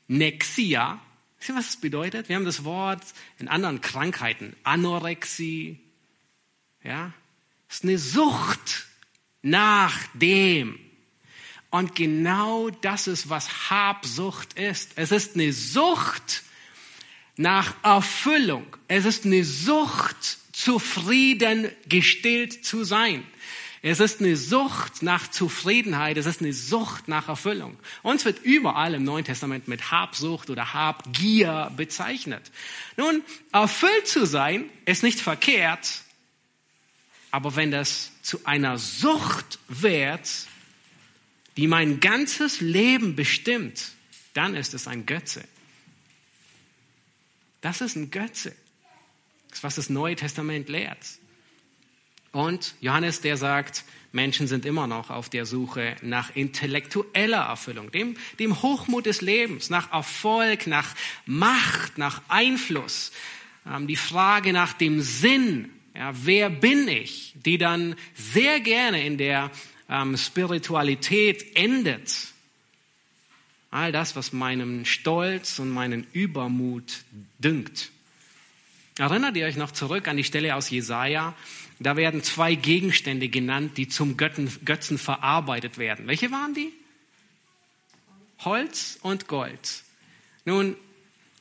Nexia, 0.07 0.99
Wisst 1.41 1.49
ihr, 1.49 1.55
was 1.55 1.65
das 1.65 1.77
bedeutet? 1.77 2.29
Wir 2.29 2.35
haben 2.35 2.45
das 2.45 2.63
Wort 2.65 3.01
in 3.39 3.47
anderen 3.47 3.81
Krankheiten. 3.81 4.55
Anorexie. 4.63 5.79
Ja? 6.83 7.13
Es 7.67 7.77
ist 7.77 7.83
eine 7.83 7.97
Sucht 7.97 8.85
nach 9.41 9.97
dem. 10.13 10.79
Und 11.71 11.95
genau 11.95 12.69
das 12.69 13.07
ist, 13.07 13.29
was 13.29 13.71
Habsucht 13.71 14.53
ist. 14.53 14.91
Es 14.97 15.11
ist 15.11 15.33
eine 15.33 15.51
Sucht 15.51 16.43
nach 17.37 17.73
Erfüllung. 17.83 18.77
Es 18.87 19.05
ist 19.05 19.25
eine 19.25 19.43
Sucht, 19.43 20.37
zufrieden 20.51 21.71
gestillt 21.89 22.63
zu 22.63 22.83
sein. 22.83 23.23
Es 23.83 23.99
ist 23.99 24.19
eine 24.19 24.37
Sucht 24.37 25.01
nach 25.01 25.29
Zufriedenheit, 25.31 26.17
es 26.17 26.27
ist 26.27 26.41
eine 26.41 26.53
Sucht 26.53 27.07
nach 27.07 27.29
Erfüllung. 27.29 27.79
Uns 28.03 28.25
wird 28.25 28.43
überall 28.43 28.93
im 28.93 29.03
Neuen 29.03 29.25
Testament 29.25 29.67
mit 29.67 29.89
Habsucht 29.89 30.51
oder 30.51 30.73
Habgier 30.73 31.71
bezeichnet. 31.75 32.51
Nun, 32.95 33.23
erfüllt 33.51 34.07
zu 34.07 34.25
sein 34.27 34.69
ist 34.85 35.01
nicht 35.01 35.19
verkehrt, 35.19 36.03
aber 37.31 37.55
wenn 37.55 37.71
das 37.71 38.11
zu 38.21 38.45
einer 38.45 38.77
Sucht 38.77 39.57
wird, 39.67 40.29
die 41.57 41.67
mein 41.67 41.99
ganzes 41.99 42.61
Leben 42.61 43.15
bestimmt, 43.15 43.93
dann 44.35 44.53
ist 44.53 44.75
es 44.75 44.87
ein 44.87 45.07
Götze. 45.07 45.43
Das 47.61 47.81
ist 47.81 47.95
ein 47.95 48.11
Götze. 48.11 48.55
Das 49.49 49.57
ist, 49.57 49.63
was 49.63 49.75
das 49.75 49.89
Neue 49.89 50.15
Testament 50.15 50.69
lehrt. 50.69 50.99
Und 52.31 52.75
Johannes, 52.79 53.21
der 53.21 53.37
sagt, 53.37 53.83
Menschen 54.13 54.47
sind 54.47 54.65
immer 54.65 54.87
noch 54.87 55.09
auf 55.09 55.29
der 55.29 55.45
Suche 55.45 55.95
nach 56.01 56.35
intellektueller 56.35 57.41
Erfüllung, 57.41 57.91
dem, 57.91 58.17
dem 58.39 58.61
Hochmut 58.61 59.05
des 59.05 59.21
Lebens, 59.21 59.69
nach 59.69 59.91
Erfolg, 59.91 60.67
nach 60.67 60.95
Macht, 61.25 61.97
nach 61.97 62.21
Einfluss. 62.27 63.11
Ähm, 63.65 63.87
die 63.87 63.95
Frage 63.95 64.53
nach 64.53 64.73
dem 64.73 65.01
Sinn, 65.01 65.69
ja, 65.95 66.11
wer 66.25 66.49
bin 66.49 66.87
ich, 66.87 67.33
die 67.45 67.57
dann 67.57 67.95
sehr 68.15 68.59
gerne 68.59 69.05
in 69.05 69.17
der 69.17 69.51
ähm, 69.89 70.17
Spiritualität 70.17 71.55
endet. 71.55 72.27
All 73.71 73.91
das, 73.91 74.15
was 74.15 74.33
meinem 74.33 74.83
Stolz 74.83 75.59
und 75.59 75.69
meinen 75.69 76.05
Übermut 76.11 77.03
dünkt. 77.39 77.91
Erinnert 78.97 79.37
ihr 79.37 79.45
euch 79.45 79.55
noch 79.55 79.71
zurück 79.71 80.09
an 80.09 80.17
die 80.17 80.25
Stelle 80.25 80.55
aus 80.55 80.69
Jesaja, 80.69 81.33
da 81.83 81.95
werden 81.95 82.23
zwei 82.23 82.55
Gegenstände 82.55 83.29
genannt, 83.29 83.77
die 83.77 83.87
zum 83.87 84.17
Götten, 84.17 84.51
Götzen 84.65 84.97
verarbeitet 84.97 85.77
werden. 85.77 86.07
Welche 86.07 86.31
waren 86.31 86.53
die? 86.53 86.71
Holz 88.39 88.99
und 89.01 89.27
Gold. 89.27 89.83
Nun, 90.45 90.75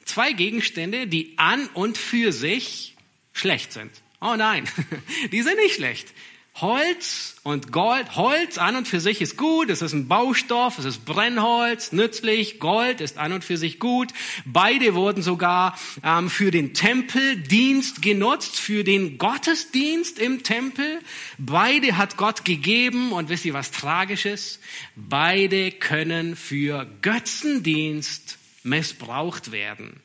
zwei 0.05 0.33
Gegenstände, 0.33 1.07
die 1.07 1.35
an 1.37 1.67
und 1.75 1.99
für 1.99 2.33
sich 2.33 2.97
schlecht 3.33 3.73
sind. 3.73 3.91
Oh 4.21 4.35
nein, 4.37 4.69
die 5.33 5.43
sind 5.43 5.57
nicht 5.57 5.75
schlecht. 5.75 6.13
Holz 6.57 7.37
und 7.43 7.73
Gold. 7.73 8.17
Holz 8.17 8.59
an 8.59 8.77
und 8.77 8.87
für 8.87 9.01
sich 9.01 9.23
ist 9.23 9.37
gut, 9.37 9.71
es 9.71 9.83
ist 9.83 9.93
ein 9.93 10.09
Baustoff, 10.09 10.79
es 10.79 10.85
ist 10.85 11.05
Brennholz, 11.05 11.93
nützlich. 11.93 12.59
Gold 12.59 13.01
ist 13.01 13.19
an 13.19 13.33
und 13.33 13.45
für 13.45 13.57
sich 13.57 13.79
gut. 13.79 14.13
Beide 14.45 14.95
wurden 14.95 15.23
sogar 15.23 15.79
ähm, 16.03 16.29
für 16.29 16.51
den 16.51 16.75
Tempeldienst 16.75 18.03
genutzt, 18.03 18.59
für 18.59 18.85
den 18.85 19.17
Gottesdienst 19.17 20.19
im 20.19 20.43
Tempel. 20.43 21.01
Beide 21.39 21.97
hat 21.97 22.17
Gott 22.17 22.45
gegeben 22.45 23.13
und 23.13 23.29
wisst 23.29 23.45
ihr 23.45 23.55
was 23.55 23.71
Tragisches? 23.71 24.61
Beide 24.97 25.71
können 25.71 26.37
für 26.37 26.87
Götzendienst 27.01 28.39
missbraucht 28.65 29.53
werden. 29.53 30.01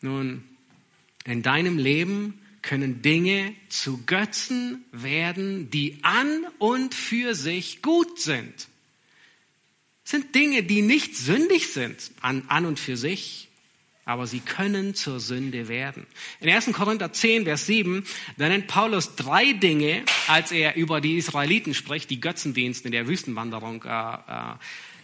Nun, 0.00 0.44
in 1.24 1.42
deinem 1.42 1.76
Leben 1.78 2.40
können 2.66 3.00
Dinge 3.00 3.54
zu 3.68 4.02
Götzen 4.06 4.84
werden, 4.90 5.70
die 5.70 5.98
an 6.02 6.46
und 6.58 6.94
für 6.94 7.36
sich 7.36 7.80
gut 7.80 8.20
sind. 8.20 8.68
sind 10.02 10.34
Dinge, 10.34 10.64
die 10.64 10.82
nicht 10.82 11.16
sündig 11.16 11.68
sind 11.68 12.10
an, 12.20 12.42
an 12.48 12.66
und 12.66 12.80
für 12.80 12.96
sich, 12.96 13.48
aber 14.04 14.26
sie 14.26 14.40
können 14.40 14.94
zur 14.94 15.20
Sünde 15.20 15.68
werden. 15.68 16.06
In 16.40 16.50
1. 16.50 16.72
Korinther 16.72 17.12
10, 17.12 17.44
Vers 17.44 17.66
7, 17.66 18.04
da 18.36 18.48
nennt 18.48 18.66
Paulus 18.66 19.14
drei 19.14 19.52
Dinge, 19.52 20.04
als 20.26 20.50
er 20.50 20.76
über 20.76 21.00
die 21.00 21.16
Israeliten 21.16 21.72
spricht, 21.72 22.10
die 22.10 22.20
Götzendienst 22.20 22.84
in 22.84 22.92
der 22.92 23.06
Wüstenwanderung 23.06 23.84
äh, 23.84 23.88
äh, 23.88 24.54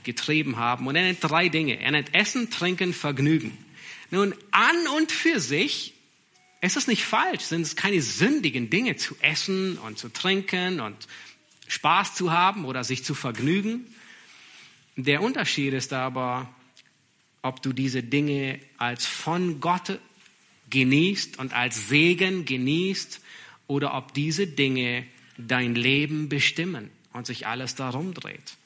getrieben 0.02 0.56
haben. 0.56 0.86
Und 0.88 0.96
er 0.96 1.02
nennt 1.02 1.18
drei 1.20 1.48
Dinge. 1.48 1.80
Er 1.80 1.92
nennt 1.92 2.12
Essen, 2.12 2.50
Trinken, 2.50 2.92
Vergnügen. 2.92 3.56
Nun, 4.10 4.34
an 4.50 4.86
und 4.96 5.10
für 5.10 5.40
sich 5.40 5.91
es 6.64 6.76
ist 6.76 6.86
nicht 6.86 7.04
falsch, 7.04 7.42
sind 7.42 7.62
es 7.62 7.74
keine 7.74 8.00
sündigen 8.00 8.70
Dinge 8.70 8.94
zu 8.94 9.16
essen 9.20 9.78
und 9.78 9.98
zu 9.98 10.08
trinken 10.08 10.78
und 10.78 10.96
Spaß 11.66 12.14
zu 12.14 12.30
haben 12.30 12.64
oder 12.64 12.84
sich 12.84 13.02
zu 13.02 13.14
vergnügen. 13.14 13.92
Der 14.94 15.22
Unterschied 15.22 15.74
ist 15.74 15.92
aber, 15.92 16.48
ob 17.42 17.62
du 17.62 17.72
diese 17.72 18.04
Dinge 18.04 18.60
als 18.78 19.04
von 19.04 19.58
Gott 19.58 19.98
genießt 20.70 21.40
und 21.40 21.52
als 21.52 21.88
Segen 21.88 22.44
genießt 22.44 23.20
oder 23.66 23.94
ob 23.94 24.14
diese 24.14 24.46
Dinge 24.46 25.04
dein 25.36 25.74
Leben 25.74 26.28
bestimmen 26.28 26.92
und 27.12 27.26
sich 27.26 27.48
alles 27.48 27.74
darum 27.74 28.14
dreht. 28.14 28.56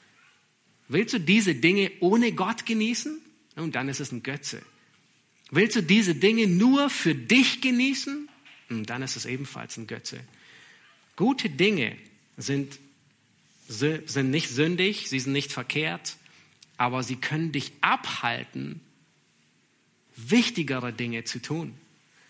Willst 0.87 1.15
du 1.15 1.19
diese 1.19 1.55
Dinge 1.55 1.91
ohne 1.99 2.31
Gott 2.31 2.67
genießen? 2.67 3.19
Nun, 3.55 3.71
dann 3.71 3.89
ist 3.89 4.01
es 4.01 4.11
ein 4.11 4.21
Götze. 4.21 4.61
Willst 5.51 5.75
du 5.75 5.83
diese 5.83 6.15
Dinge 6.15 6.47
nur 6.47 6.89
für 6.89 7.15
dich 7.15 7.61
genießen? 7.61 8.29
Nun, 8.69 8.83
dann 8.83 9.01
ist 9.01 9.15
es 9.15 9.25
ebenfalls 9.25 9.77
ein 9.77 9.87
Götze. 9.87 10.19
Gute 11.15 11.49
Dinge 11.49 11.95
sind, 12.35 12.79
sind 13.67 14.29
nicht 14.29 14.49
sündig, 14.49 15.09
sie 15.09 15.19
sind 15.19 15.33
nicht 15.33 15.51
verkehrt, 15.51 16.17
aber 16.77 17.01
sie 17.01 17.15
können 17.15 17.51
dich 17.51 17.71
abhalten, 17.81 18.81
wichtigere 20.15 20.93
Dinge 20.93 21.23
zu 21.23 21.41
tun. 21.41 21.73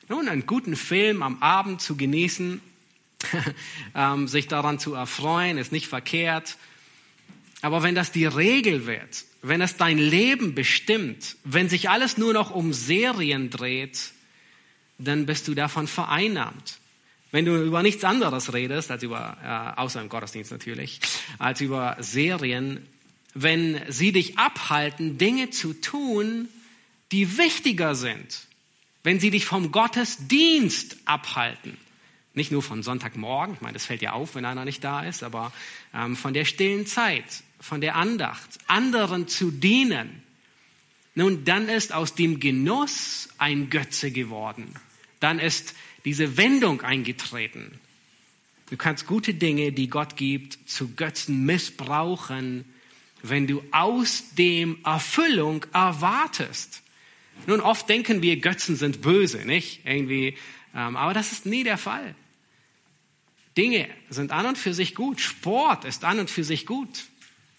Nun, 0.10 0.30
einen 0.30 0.46
guten 0.46 0.76
Film 0.76 1.22
am 1.22 1.42
Abend 1.42 1.82
zu 1.82 1.98
genießen, 1.98 2.62
ähm, 3.96 4.28
sich 4.28 4.48
daran 4.48 4.80
zu 4.80 4.94
erfreuen, 4.94 5.58
ist 5.58 5.72
nicht 5.72 5.88
verkehrt. 5.88 6.58
Aber 7.62 7.84
wenn 7.84 7.96
das 7.96 8.12
die 8.12 8.26
Regel 8.26 8.86
wird, 8.86 9.26
wenn 9.48 9.62
es 9.62 9.78
dein 9.78 9.98
Leben 9.98 10.56
bestimmt, 10.56 11.36
wenn 11.44 11.70
sich 11.70 11.90
alles 11.90 12.18
nur 12.18 12.34
noch 12.34 12.52
um 12.52 12.74
Serien 12.74 13.50
dreht, 13.50 14.12
dann 14.98 15.26
bist 15.26 15.48
du 15.48 15.54
davon 15.54 15.88
vereinnahmt. 15.88 16.80
Wenn 17.32 17.46
du 17.46 17.62
über 17.62 17.84
nichts 17.84 18.04
anderes 18.04 18.54
redest, 18.54 18.90
als 18.90 19.04
über, 19.04 19.38
äh, 19.44 19.80
außer 19.80 20.02
im 20.02 20.10
Gottesdienst 20.10 20.52
natürlich, 20.52 21.00
als 21.38 21.62
über 21.62 21.98
Serien, 22.00 22.88
wenn 23.34 23.82
sie 23.90 24.12
dich 24.12 24.38
abhalten, 24.38 25.18
Dinge 25.18 25.50
zu 25.50 25.74
tun, 25.74 26.48
die 27.12 27.38
wichtiger 27.38 27.96
sind, 27.96 28.48
wenn 29.04 29.20
sie 29.20 29.30
dich 29.30 29.46
vom 29.46 29.72
Gottesdienst 29.72 30.98
abhalten, 31.06 31.78
nicht 32.38 32.52
nur 32.52 32.64
von 32.64 32.84
Sonntagmorgen, 32.84 33.56
ich 33.56 33.62
meine, 33.62 33.74
das 33.74 33.86
fällt 33.86 34.02
ja 34.02 34.14
auf, 34.14 34.36
wenn 34.36 34.46
einer 34.46 34.64
nicht 34.64 34.84
da 34.84 35.02
ist, 35.02 35.24
aber 35.24 35.52
ähm, 35.94 36.16
von 36.16 36.34
der 36.34 36.46
stillen 36.46 36.86
Zeit, 36.86 37.44
von 37.60 37.82
der 37.82 37.96
Andacht, 37.96 38.60
anderen 38.68 39.28
zu 39.28 39.52
dienen. 39.52 40.24
Nun, 41.16 41.44
dann 41.44 41.68
ist 41.68 41.94
aus 41.94 42.14
dem 42.14 42.40
Genuss 42.40 43.30
ein 43.40 43.70
Götze 43.70 44.12
geworden. 44.12 44.74
Dann 45.20 45.40
ist 45.40 45.74
diese 46.06 46.38
Wendung 46.38 46.82
eingetreten. 46.82 47.80
Du 48.70 48.78
kannst 48.78 49.08
gute 49.08 49.34
Dinge, 49.34 49.72
die 49.72 49.90
Gott 49.90 50.16
gibt, 50.16 50.70
zu 50.70 50.94
Götzen 50.94 51.46
missbrauchen, 51.46 52.66
wenn 53.24 53.48
du 53.48 53.64
aus 53.72 54.36
dem 54.38 54.78
Erfüllung 54.86 55.66
erwartest. 55.74 56.84
Nun, 57.48 57.62
oft 57.62 57.90
denken 57.90 58.22
wir, 58.22 58.38
Götzen 58.38 58.76
sind 58.76 59.02
böse, 59.02 59.46
nicht? 59.46 59.82
Irgendwie, 59.86 60.38
ähm, 60.76 60.96
aber 60.96 61.14
das 61.14 61.32
ist 61.32 61.46
nie 61.46 61.64
der 61.64 61.78
Fall. 61.78 62.16
Dinge 63.58 63.90
sind 64.10 64.32
an 64.32 64.46
und 64.46 64.58
für 64.58 64.74
sich 64.74 64.96
gut. 64.96 65.20
Sport 65.20 65.84
ist 65.84 66.04
an 66.04 66.20
und 66.20 66.30
für 66.30 66.44
sich 66.44 66.66
gut. 66.66 67.06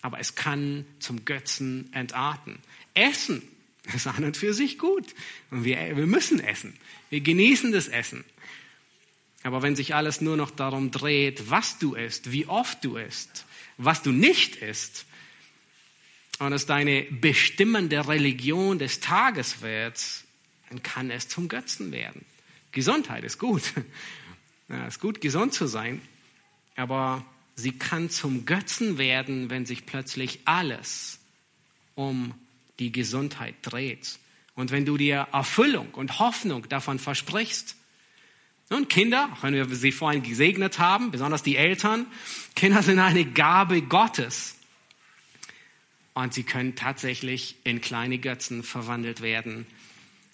Aber 0.00 0.20
es 0.20 0.36
kann 0.36 0.86
zum 1.00 1.24
Götzen 1.24 1.92
entarten. 1.92 2.58
Essen 2.94 3.42
ist 3.92 4.06
an 4.06 4.24
und 4.24 4.36
für 4.36 4.54
sich 4.54 4.78
gut. 4.78 5.14
Und 5.50 5.64
wir, 5.64 5.96
wir 5.96 6.06
müssen 6.06 6.40
essen. 6.40 6.74
Wir 7.10 7.20
genießen 7.20 7.72
das 7.72 7.88
Essen. 7.88 8.24
Aber 9.42 9.62
wenn 9.62 9.76
sich 9.76 9.94
alles 9.94 10.20
nur 10.20 10.36
noch 10.36 10.50
darum 10.50 10.90
dreht, 10.90 11.50
was 11.50 11.78
du 11.78 11.94
isst, 11.94 12.32
wie 12.32 12.46
oft 12.46 12.84
du 12.84 12.96
isst, 12.96 13.44
was 13.76 14.02
du 14.02 14.12
nicht 14.12 14.56
isst, 14.56 15.04
und 16.38 16.52
es 16.52 16.66
deine 16.66 17.02
bestimmende 17.10 18.06
Religion 18.06 18.78
des 18.78 19.00
Tages 19.00 19.60
wird, 19.60 20.00
dann 20.68 20.82
kann 20.82 21.10
es 21.10 21.28
zum 21.28 21.48
Götzen 21.48 21.90
werden. 21.92 22.24
Gesundheit 22.72 23.24
ist 23.24 23.38
gut. 23.38 23.62
Ja, 24.68 24.86
ist 24.86 25.00
gut, 25.00 25.20
gesund 25.22 25.54
zu 25.54 25.66
sein, 25.66 26.02
aber 26.76 27.24
sie 27.54 27.72
kann 27.72 28.10
zum 28.10 28.44
Götzen 28.44 28.98
werden, 28.98 29.48
wenn 29.48 29.64
sich 29.64 29.86
plötzlich 29.86 30.40
alles 30.44 31.20
um 31.94 32.34
die 32.78 32.92
Gesundheit 32.92 33.54
dreht. 33.62 34.18
Und 34.54 34.70
wenn 34.70 34.84
du 34.84 34.98
dir 34.98 35.28
Erfüllung 35.32 35.94
und 35.94 36.18
Hoffnung 36.18 36.68
davon 36.68 36.98
versprichst, 36.98 37.76
und 38.70 38.90
Kinder, 38.90 39.30
auch 39.32 39.42
wenn 39.42 39.54
wir 39.54 39.64
sie 39.74 39.92
vorhin 39.92 40.22
gesegnet 40.22 40.78
haben, 40.78 41.10
besonders 41.10 41.42
die 41.42 41.56
Eltern, 41.56 42.04
Kinder 42.54 42.82
sind 42.82 42.98
eine 42.98 43.24
Gabe 43.24 43.80
Gottes. 43.80 44.56
Und 46.12 46.34
sie 46.34 46.42
können 46.42 46.74
tatsächlich 46.74 47.56
in 47.64 47.80
kleine 47.80 48.18
Götzen 48.18 48.62
verwandelt 48.62 49.22
werden, 49.22 49.66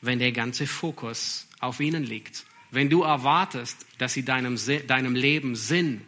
wenn 0.00 0.18
der 0.18 0.32
ganze 0.32 0.66
Fokus 0.66 1.46
auf 1.60 1.78
ihnen 1.78 2.02
liegt 2.02 2.44
wenn 2.74 2.90
du 2.90 3.02
erwartest, 3.02 3.86
dass 3.98 4.12
sie 4.12 4.24
deinem, 4.24 4.58
deinem 4.86 5.14
Leben 5.14 5.56
Sinn 5.56 6.00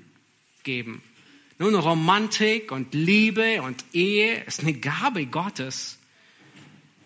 geben. 0.64 1.02
Nun, 1.58 1.74
Romantik 1.74 2.72
und 2.72 2.92
Liebe 2.92 3.62
und 3.62 3.84
Ehe 3.92 4.42
ist 4.44 4.60
eine 4.60 4.74
Gabe 4.74 5.26
Gottes. 5.26 5.98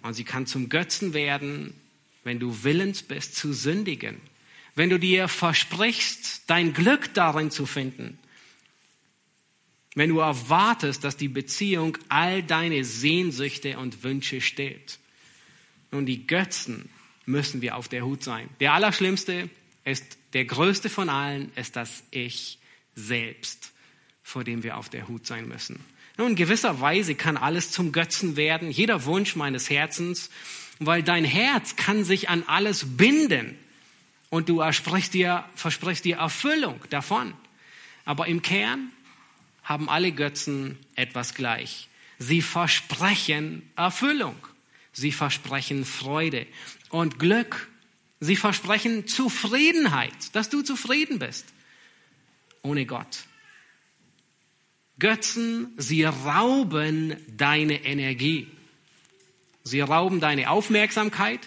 Und 0.02 0.14
sie 0.14 0.24
kann 0.24 0.46
zum 0.46 0.68
Götzen 0.68 1.12
werden, 1.12 1.74
wenn 2.24 2.40
du 2.40 2.64
willens 2.64 3.02
bist 3.02 3.36
zu 3.36 3.52
sündigen. 3.52 4.20
Wenn 4.74 4.90
du 4.90 4.98
dir 4.98 5.28
versprichst, 5.28 6.44
dein 6.46 6.72
Glück 6.72 7.12
darin 7.14 7.50
zu 7.50 7.66
finden. 7.66 8.18
Wenn 9.94 10.08
du 10.08 10.20
erwartest, 10.20 11.04
dass 11.04 11.16
die 11.16 11.28
Beziehung 11.28 11.98
all 12.08 12.42
deine 12.42 12.84
Sehnsüchte 12.84 13.78
und 13.78 14.02
Wünsche 14.02 14.40
stillt. 14.40 14.98
Nun, 15.90 16.06
die 16.06 16.26
Götzen 16.26 16.88
müssen 17.30 17.62
wir 17.62 17.76
auf 17.76 17.88
der 17.88 18.04
Hut 18.04 18.22
sein. 18.22 18.48
Der 18.60 18.74
Allerschlimmste 18.74 19.48
ist, 19.84 20.18
der 20.32 20.44
größte 20.44 20.88
von 20.88 21.08
allen 21.08 21.52
ist 21.56 21.76
das 21.76 22.02
Ich 22.10 22.58
selbst, 22.94 23.72
vor 24.22 24.44
dem 24.44 24.62
wir 24.62 24.76
auf 24.76 24.88
der 24.88 25.08
Hut 25.08 25.26
sein 25.26 25.48
müssen. 25.48 25.80
Nun, 26.16 26.30
in 26.30 26.36
gewisser 26.36 26.80
Weise 26.80 27.14
kann 27.14 27.36
alles 27.36 27.70
zum 27.70 27.92
Götzen 27.92 28.36
werden, 28.36 28.70
jeder 28.70 29.04
Wunsch 29.06 29.36
meines 29.36 29.70
Herzens, 29.70 30.30
weil 30.78 31.02
dein 31.02 31.24
Herz 31.24 31.76
kann 31.76 32.04
sich 32.04 32.28
an 32.28 32.42
alles 32.46 32.96
binden 32.96 33.56
und 34.28 34.48
du 34.48 34.62
dir, 35.12 35.44
versprichst 35.54 36.04
dir 36.04 36.18
Erfüllung 36.18 36.80
davon. 36.90 37.34
Aber 38.04 38.26
im 38.26 38.42
Kern 38.42 38.90
haben 39.62 39.88
alle 39.88 40.12
Götzen 40.12 40.78
etwas 40.94 41.34
gleich. 41.34 41.88
Sie 42.18 42.42
versprechen 42.42 43.70
Erfüllung. 43.76 44.36
Sie 44.92 45.12
versprechen 45.12 45.84
Freude 45.84 46.46
und 46.90 47.18
Glück. 47.18 47.68
Sie 48.20 48.36
versprechen 48.36 49.06
Zufriedenheit, 49.06 50.34
dass 50.34 50.50
du 50.50 50.62
zufrieden 50.62 51.18
bist. 51.18 51.46
Ohne 52.62 52.84
Gott. 52.84 53.24
Götzen, 54.98 55.72
sie 55.78 56.04
rauben 56.04 57.16
deine 57.36 57.84
Energie. 57.84 58.48
Sie 59.64 59.80
rauben 59.80 60.20
deine 60.20 60.50
Aufmerksamkeit. 60.50 61.40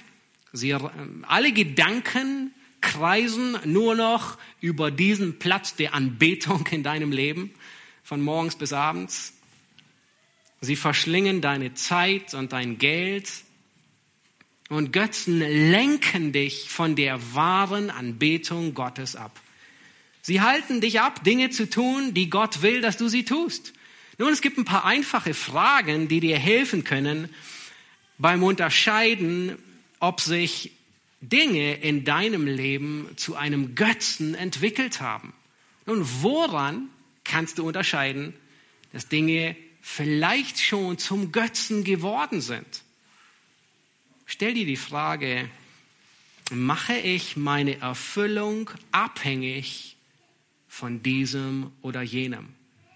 Sie, 0.52 0.74
alle 0.74 1.52
Gedanken 1.52 2.54
kreisen 2.82 3.58
nur 3.66 3.96
noch 3.96 4.38
über 4.60 4.92
diesen 4.92 5.40
Platz 5.40 5.76
der 5.76 5.94
Anbetung 5.94 6.68
in 6.72 6.84
deinem 6.84 7.12
Leben, 7.12 7.54
von 8.04 8.22
morgens 8.22 8.56
bis 8.56 8.74
abends. 8.74 9.34
Sie 10.64 10.78
verschlingen 10.78 11.42
deine 11.42 11.74
Zeit 11.74 12.34
und 12.34 12.54
dein 12.54 12.78
Geld. 12.78 13.30
Und 14.70 14.94
Götzen 14.94 15.40
lenken 15.40 16.32
dich 16.32 16.70
von 16.70 16.96
der 16.96 17.20
wahren 17.36 17.90
Anbetung 17.90 18.74
Gottes 18.74 19.18
ab. 19.18 19.38
Sie 20.22 20.40
halten 20.40 20.80
dich 20.80 21.02
ab, 21.02 21.22
Dinge 21.26 21.50
zu 21.50 21.70
tun, 21.70 22.14
die 22.14 22.30
Gott 22.30 22.62
will, 22.62 22.80
dass 22.80 22.96
du 22.96 23.10
sie 23.10 23.26
tust. 23.26 23.74
Nun, 24.18 24.32
es 24.32 24.40
gibt 24.40 24.58
ein 24.58 24.64
paar 24.64 24.86
einfache 24.86 25.34
Fragen, 25.34 26.08
die 26.08 26.22
dir 26.22 26.40
helfen 26.40 26.86
können 26.86 27.28
beim 28.18 28.42
Unterscheiden, 28.42 29.58
ob 30.00 30.22
sich 30.22 30.72
Dinge 31.20 31.74
in 31.74 32.06
deinem 32.06 32.48
Leben 32.48 33.10
zu 33.18 33.36
einem 33.36 33.76
Götzen 33.76 34.34
entwickelt 34.34 35.02
haben. 35.02 35.34
Nun, 35.86 36.08
woran 36.22 36.88
kannst 37.26 37.58
du 37.58 37.68
unterscheiden, 37.68 38.34
dass 38.94 39.10
Dinge 39.10 39.58
vielleicht 39.86 40.62
schon 40.62 40.98
zum 40.98 41.34
Götzen 41.34 41.84
geworden 41.84 42.40
sind. 42.40 42.84
Stell 44.26 44.54
dir 44.54 44.66
die 44.66 44.78
Frage, 44.78 45.50
mache 46.52 46.96
ich 46.96 47.36
meine 47.36 47.80
Erfüllung 47.80 48.72
abhängig 48.94 49.98
von 50.70 51.04
diesem 51.04 51.72
oder 51.82 52.02
jenem? 52.02 52.48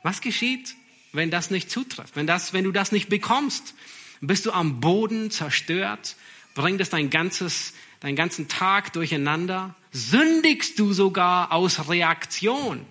Was 0.01 0.21
geschieht, 0.21 0.75
wenn 1.11 1.29
das 1.29 1.51
nicht 1.51 1.69
zutrifft? 1.69 2.15
Wenn, 2.15 2.25
das, 2.25 2.53
wenn 2.53 2.63
du 2.63 2.71
das 2.71 2.93
nicht 2.93 3.09
bekommst? 3.09 3.75
Bist 4.21 4.45
du 4.45 4.51
am 4.53 4.79
Boden 4.79 5.29
zerstört? 5.29 6.15
Bringt 6.55 6.79
es 6.79 6.89
dein 6.89 7.09
ganzes, 7.09 7.73
deinen 7.99 8.15
ganzen 8.15 8.47
Tag 8.47 8.93
durcheinander? 8.93 9.75
Sündigst 9.91 10.79
du 10.79 10.93
sogar 10.93 11.51
aus 11.51 11.89
Reaktion? 11.89 12.85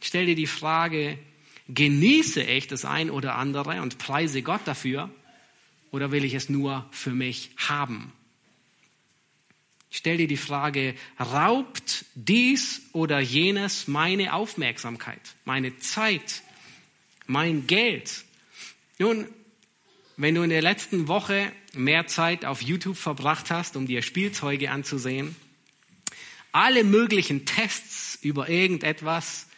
Stell 0.00 0.26
dir 0.26 0.36
die 0.36 0.48
Frage, 0.48 1.18
Genieße 1.68 2.42
ich 2.42 2.66
das 2.66 2.84
ein 2.84 3.10
oder 3.10 3.36
andere 3.36 3.80
und 3.82 3.98
preise 3.98 4.42
Gott 4.42 4.60
dafür? 4.64 5.10
Oder 5.90 6.10
will 6.10 6.24
ich 6.24 6.34
es 6.34 6.48
nur 6.48 6.86
für 6.90 7.12
mich 7.12 7.50
haben? 7.56 8.12
Stell 9.90 10.16
dir 10.16 10.26
die 10.26 10.36
Frage, 10.36 10.96
raubt 11.20 12.04
dies 12.16 12.82
oder 12.92 13.20
jenes 13.20 13.86
meine 13.86 14.34
Aufmerksamkeit, 14.34 15.20
meine 15.44 15.78
Zeit, 15.78 16.42
mein 17.26 17.68
Geld? 17.68 18.24
Nun, 18.98 19.28
wenn 20.16 20.34
du 20.34 20.42
in 20.42 20.50
der 20.50 20.62
letzten 20.62 21.06
Woche 21.06 21.52
mehr 21.74 22.08
Zeit 22.08 22.44
auf 22.44 22.60
YouTube 22.60 22.96
verbracht 22.96 23.50
hast, 23.50 23.76
um 23.76 23.86
dir 23.86 24.02
Spielzeuge 24.02 24.70
anzusehen, 24.70 25.36
alle 26.50 26.84
möglichen 26.84 27.46
Tests 27.46 28.18
über 28.20 28.48
irgendetwas, 28.48 29.48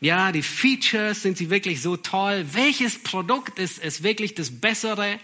ja, 0.00 0.32
die 0.32 0.42
Features, 0.42 1.22
sind 1.22 1.38
sie 1.38 1.50
wirklich 1.50 1.80
so 1.80 1.96
toll? 1.96 2.46
Welches 2.52 3.02
Produkt 3.02 3.58
ist, 3.58 3.78
ist 3.78 4.02
wirklich 4.02 4.34
das 4.34 4.50
Bessere? 4.50 5.18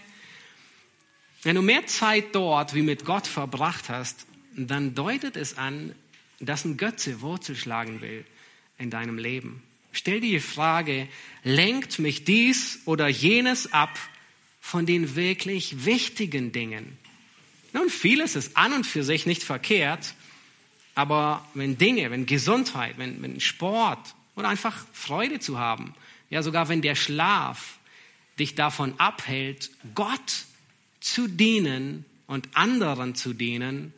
Wenn 1.43 1.55
du 1.55 1.61
mehr 1.61 1.85
Zeit 1.87 2.33
dort 2.33 2.73
wie 2.73 2.81
mit 2.81 3.05
Gott 3.05 3.27
verbracht 3.27 3.89
hast, 3.89 4.25
dann 4.55 4.95
deutet 4.95 5.35
es 5.35 5.57
an, 5.57 5.93
dass 6.39 6.65
ein 6.65 6.77
Götze 6.77 7.21
Wurzel 7.21 7.55
schlagen 7.55 8.01
will 8.01 8.25
in 8.77 8.89
deinem 8.89 9.17
Leben. 9.17 9.61
Stell 9.91 10.21
dir 10.21 10.31
die 10.31 10.39
Frage, 10.39 11.07
lenkt 11.43 11.99
mich 11.99 12.23
dies 12.23 12.79
oder 12.85 13.07
jenes 13.07 13.73
ab 13.73 13.99
von 14.59 14.85
den 14.85 15.15
wirklich 15.15 15.85
wichtigen 15.85 16.51
Dingen? 16.51 16.97
Nun, 17.73 17.89
vieles 17.89 18.35
ist 18.35 18.57
an 18.57 18.73
und 18.73 18.85
für 18.85 19.03
sich 19.03 19.25
nicht 19.25 19.43
verkehrt, 19.43 20.13
aber 20.95 21.47
wenn 21.53 21.77
Dinge, 21.77 22.11
wenn 22.11 22.25
Gesundheit, 22.25 22.97
wenn, 22.97 23.21
wenn 23.21 23.39
Sport 23.39 24.15
oder 24.35 24.49
einfach 24.49 24.85
Freude 24.93 25.39
zu 25.39 25.59
haben, 25.59 25.93
ja 26.29 26.43
sogar 26.43 26.69
wenn 26.69 26.81
der 26.81 26.95
Schlaf 26.95 27.79
dich 28.39 28.55
davon 28.55 28.99
abhält, 28.99 29.71
Gott 29.93 30.45
zu 30.99 31.27
dienen 31.27 32.05
und 32.27 32.47
anderen 32.53 33.15
zu 33.15 33.33
dienen, 33.33 33.93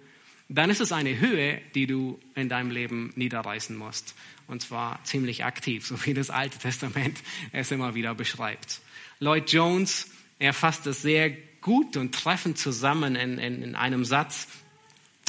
dann 0.49 0.69
ist 0.69 0.81
es 0.81 0.91
eine 0.91 1.19
Höhe, 1.19 1.61
die 1.75 1.87
du 1.87 2.19
in 2.35 2.49
deinem 2.49 2.71
Leben 2.71 3.13
niederreißen 3.15 3.75
musst. 3.75 4.15
Und 4.47 4.61
zwar 4.61 5.03
ziemlich 5.03 5.45
aktiv, 5.45 5.85
so 5.85 6.03
wie 6.05 6.13
das 6.13 6.29
Alte 6.29 6.57
Testament 6.57 7.19
es 7.51 7.71
immer 7.71 7.95
wieder 7.95 8.13
beschreibt. 8.13 8.81
Lloyd 9.19 9.51
Jones, 9.51 10.09
er 10.39 10.53
fasst 10.53 10.85
es 10.87 11.01
sehr 11.01 11.31
gut 11.61 11.95
und 11.95 12.13
treffend 12.13 12.57
zusammen 12.57 13.15
in, 13.15 13.37
in, 13.37 13.63
in 13.63 13.75
einem 13.75 14.03
Satz. 14.03 14.47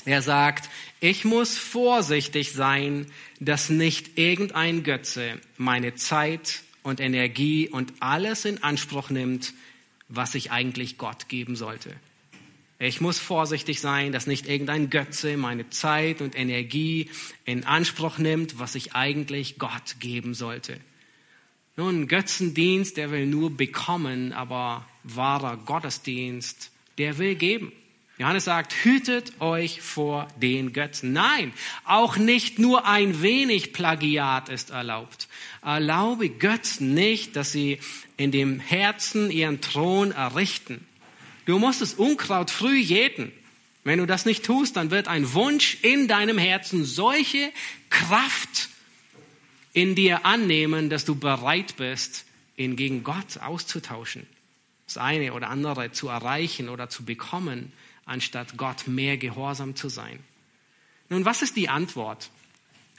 Er 0.04 0.20
sagt, 0.20 0.68
ich 1.00 1.24
muss 1.24 1.56
vorsichtig 1.56 2.52
sein, 2.52 3.06
dass 3.40 3.70
nicht 3.70 4.18
irgendein 4.18 4.82
Götze 4.82 5.40
meine 5.56 5.94
Zeit 5.94 6.62
und 6.82 7.00
Energie 7.00 7.68
und 7.68 7.92
alles 8.00 8.44
in 8.44 8.62
Anspruch 8.62 9.10
nimmt, 9.10 9.54
was 10.08 10.34
ich 10.34 10.50
eigentlich 10.50 10.98
Gott 10.98 11.28
geben 11.28 11.56
sollte. 11.56 11.90
Ich 12.78 13.00
muss 13.00 13.18
vorsichtig 13.18 13.80
sein, 13.80 14.12
dass 14.12 14.26
nicht 14.26 14.46
irgendein 14.46 14.90
Götze 14.90 15.36
meine 15.36 15.70
Zeit 15.70 16.20
und 16.20 16.36
Energie 16.36 17.08
in 17.44 17.64
Anspruch 17.64 18.18
nimmt, 18.18 18.58
was 18.58 18.74
ich 18.74 18.94
eigentlich 18.94 19.58
Gott 19.58 19.96
geben 20.00 20.34
sollte. 20.34 20.78
Nun, 21.76 22.08
Götzendienst, 22.08 22.98
der 22.98 23.10
will 23.10 23.26
nur 23.26 23.56
bekommen, 23.56 24.32
aber 24.32 24.86
wahrer 25.02 25.56
Gottesdienst, 25.56 26.70
der 26.98 27.18
will 27.18 27.36
geben. 27.36 27.72
Johannes 28.16 28.44
sagt, 28.44 28.72
hütet 28.84 29.40
euch 29.40 29.80
vor 29.80 30.28
den 30.40 30.72
Götzen. 30.72 31.12
Nein, 31.12 31.52
auch 31.84 32.16
nicht 32.16 32.60
nur 32.60 32.86
ein 32.86 33.22
wenig 33.22 33.72
Plagiat 33.72 34.48
ist 34.48 34.70
erlaubt. 34.70 35.26
Erlaube 35.62 36.28
Götzen 36.28 36.94
nicht, 36.94 37.34
dass 37.34 37.50
sie 37.50 37.80
in 38.16 38.30
dem 38.30 38.60
Herzen 38.60 39.32
ihren 39.32 39.60
Thron 39.60 40.12
errichten. 40.12 40.86
Du 41.44 41.58
musst 41.58 41.80
das 41.80 41.94
Unkraut 41.94 42.50
früh 42.50 42.78
jäten. 42.78 43.32
Wenn 43.82 43.98
du 43.98 44.06
das 44.06 44.26
nicht 44.26 44.44
tust, 44.44 44.76
dann 44.76 44.92
wird 44.92 45.08
ein 45.08 45.34
Wunsch 45.34 45.78
in 45.82 46.06
deinem 46.06 46.38
Herzen 46.38 46.84
solche 46.84 47.52
Kraft 47.90 48.68
in 49.72 49.96
dir 49.96 50.24
annehmen, 50.24 50.88
dass 50.88 51.04
du 51.04 51.16
bereit 51.16 51.76
bist, 51.76 52.24
ihn 52.56 52.76
gegen 52.76 53.02
Gott 53.02 53.38
auszutauschen. 53.40 54.24
Das 54.86 54.98
eine 54.98 55.32
oder 55.32 55.48
andere 55.50 55.90
zu 55.90 56.08
erreichen 56.08 56.68
oder 56.68 56.88
zu 56.88 57.04
bekommen, 57.04 57.72
anstatt 58.06 58.56
Gott 58.56 58.86
mehr 58.86 59.16
gehorsam 59.16 59.76
zu 59.76 59.88
sein. 59.88 60.18
Nun, 61.08 61.24
was 61.24 61.42
ist 61.42 61.56
die 61.56 61.68
Antwort 61.68 62.30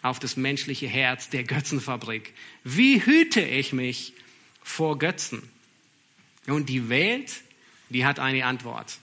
auf 0.02 0.20
das 0.20 0.38
menschliche 0.38 0.88
Herz 0.88 1.30
der 1.30 1.44
Götzenfabrik? 1.44 2.34
Wie 2.64 3.04
hüte 3.04 3.42
ich 3.42 3.74
mich 3.74 4.14
vor 4.64 5.00
Götzen? 5.00 5.42
Und 6.48 6.70
die 6.70 6.90
Welt 6.90 7.32
die 7.90 8.06
hat 8.06 8.20
eine 8.20 8.46
Antwort. 8.46 8.98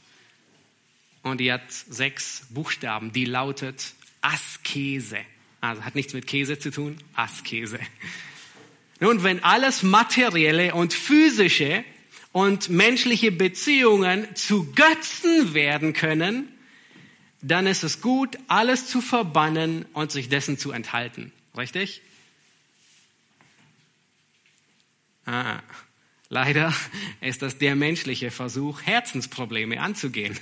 Und 1.23 1.39
die 1.39 1.53
hat 1.53 1.71
sechs 1.71 2.47
Buchstaben, 2.51 3.13
die 3.13 3.25
lautet 3.25 3.95
Askese. 4.21 5.19
Also 5.61 5.85
hat 5.85 5.95
nichts 5.95 6.15
mit 6.15 6.27
Käse 6.27 6.59
zu 6.59 6.71
tun, 6.71 6.99
Askese. 7.15 7.79
Nun, 9.01 9.23
wenn 9.23 9.43
alles 9.43 9.83
materielle 9.83 10.75
und 10.75 10.93
physische 10.93 11.85
und 12.33 12.69
menschliche 12.71 13.31
Beziehungen 13.31 14.35
zu 14.35 14.73
Götzen 14.73 15.55
werden 15.55 15.93
können, 15.93 16.49
dann 17.43 17.67
ist 17.67 17.83
es 17.83 18.01
gut, 18.01 18.39
alles 18.49 18.87
zu 18.87 19.01
verbannen 19.01 19.85
und 19.93 20.13
sich 20.13 20.29
dessen 20.29 20.59
zu 20.59 20.73
enthalten. 20.73 21.33
Richtig? 21.57 22.03
Ah. 25.27 25.61
Leider 26.33 26.73
ist 27.21 27.43
das 27.43 27.59
der 27.59 27.77
menschliche 27.77 28.31
Versuch, 28.31 28.81
Herzensprobleme 28.81 29.79
anzugehen. 29.79 30.39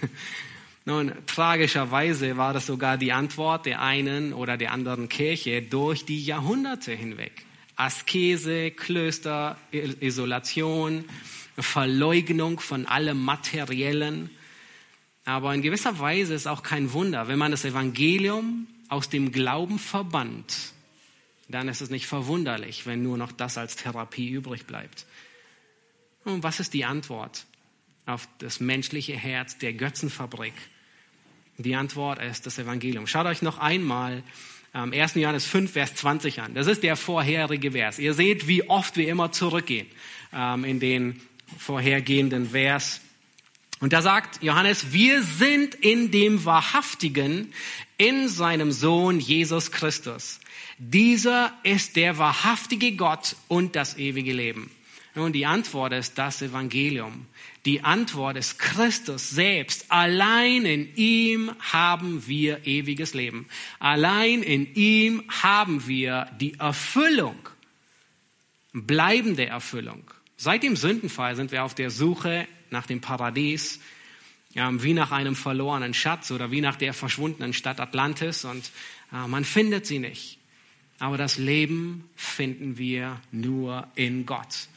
Nun, 0.85 1.13
tragischerweise 1.27 2.37
war 2.37 2.55
das 2.55 2.67
sogar 2.67 2.97
die 2.97 3.11
Antwort 3.11 3.67
der 3.67 3.83
einen 3.83 4.33
oder 4.33 4.57
der 4.57 4.71
anderen 4.71 5.09
Kirche 5.09 5.63
durch 5.63 6.05
die 6.05 6.25
Jahrhunderte 6.25 6.93
hinweg. 6.93 7.45
Askese, 7.75 8.71
Klöster, 8.71 9.59
Isolation, 9.73 11.07
Verleugnung 11.63 12.61
von 12.61 12.87
allem 12.87 13.23
Materiellen. 13.23 14.31
Aber 15.25 15.55
in 15.55 15.63
gewisser 15.63 15.99
Weise 15.99 16.35
ist 16.35 16.47
auch 16.47 16.63
kein 16.63 16.93
Wunder, 16.93 17.29
wenn 17.29 17.39
man 17.39 17.51
das 17.51 17.65
Evangelium 17.65 18.67
aus 18.89 19.09
dem 19.09 19.33
Glauben 19.33 19.79
verbannt, 19.79 20.73
dann 21.49 21.69
ist 21.69 21.81
es 21.81 21.91
nicht 21.91 22.07
verwunderlich, 22.07 22.87
wenn 22.87 23.03
nur 23.03 23.17
noch 23.17 23.33
das 23.33 23.59
als 23.59 23.77
Therapie 23.77 24.29
übrig 24.29 24.67
bleibt. 24.67 25.07
Und 26.25 26.43
was 26.43 26.61
ist 26.61 26.75
die 26.75 26.85
Antwort 26.85 27.47
auf 28.07 28.29
das 28.39 28.61
menschliche 28.61 29.17
Herz 29.17 29.59
der 29.59 29.73
Götzenfabrik? 29.73 30.55
Die 31.59 31.75
Antwort 31.75 32.21
ist 32.23 32.47
das 32.47 32.59
Evangelium. 32.59 33.07
Schaut 33.07 33.27
euch 33.27 33.43
noch 33.43 33.59
einmal 33.59 34.23
ähm, 34.75 34.93
1. 34.93 35.15
Johannes 35.15 35.47
5, 35.47 35.73
Vers 35.73 35.95
20 35.97 36.41
an. 36.41 36.55
Das 36.55 36.67
ist 36.67 36.83
der 36.83 36.97
vorherige 36.97 37.73
Vers. 37.73 37.99
Ihr 37.99 38.15
seht, 38.15 38.47
wie 38.47 38.69
oft 38.69 38.97
wir 38.97 39.09
immer 39.09 39.33
zurückgehen 39.33 39.87
ähm, 40.33 40.65
in 40.65 40.81
den 40.81 41.21
vorhergehenden 41.59 42.51
Vers. 42.51 43.01
Und 43.81 43.93
da 43.93 44.03
sagt 44.03 44.43
Johannes, 44.43 44.93
wir 44.93 45.23
sind 45.23 45.75
in 45.75 46.11
dem 46.11 46.45
Wahrhaftigen, 46.45 47.53
in 47.97 48.29
seinem 48.29 48.73
Sohn 48.73 49.21
Jesus 49.21 49.73
Christus. 49.73 50.41
Dieser 50.79 51.53
ist 51.63 51.97
der 51.97 52.19
wahrhaftige 52.19 52.93
Gott 52.93 53.37
und 53.49 53.77
das 53.77 53.97
ewige 53.97 54.33
Leben. 54.33 54.71
Nun, 55.15 55.33
die 55.33 55.47
Antwort 55.47 55.93
ist 55.93 56.19
das 56.19 56.41
Evangelium. 56.41 57.27
Die 57.67 57.83
Antwort 57.83 58.37
ist 58.37 58.59
Christus 58.59 59.31
selbst. 59.31 59.87
Allein 59.91 60.65
in 60.65 60.95
ihm 60.95 61.51
haben 61.61 62.27
wir 62.27 62.67
ewiges 62.67 63.13
Leben. 63.13 63.47
Allein 63.79 64.43
in 64.43 64.75
ihm 64.75 65.23
haben 65.29 65.87
wir 65.87 66.31
die 66.41 66.55
Erfüllung, 66.55 67.37
bleibende 68.73 69.47
Erfüllung. 69.47 70.05
Seit 70.43 70.63
dem 70.63 70.75
Sündenfall 70.75 71.37
sind 71.37 71.53
wir 71.53 71.65
auf 71.65 71.75
der 71.75 71.91
Suche 71.91 72.49
nach 72.71 72.87
dem 72.87 73.03
Paradies, 73.03 73.79
wie 74.55 74.95
nach 74.95 75.11
einem 75.11 75.37
verlorenen 75.37 75.93
Schatz 75.93 76.31
oder 76.31 76.51
wie 76.51 76.63
nach 76.63 76.77
der 76.77 76.95
verschwundenen 76.95 77.53
Stadt 77.53 77.79
Atlantis 77.79 78.47
und 78.47 78.71
äh, 79.13 79.27
man 79.27 79.45
findet 79.45 79.85
sie 79.85 79.99
nicht. 79.99 80.39
Aber 80.99 81.19
das 81.19 81.37
Leben 81.37 82.09
finden 82.17 82.79
wir 82.79 83.21
nur 83.33 83.87
in 83.97 84.25
Gott. 84.25 84.69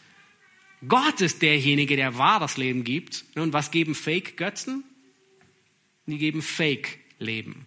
Gott 0.85 1.21
ist 1.21 1.41
derjenige, 1.41 1.95
der 1.95 2.17
wahres 2.17 2.57
Leben 2.57 2.83
gibt. 2.83 3.23
Und 3.35 3.53
was 3.53 3.71
geben 3.71 3.95
Fake-Götzen? 3.95 4.83
Die 6.07 6.17
geben 6.17 6.41
Fake-Leben. 6.41 7.65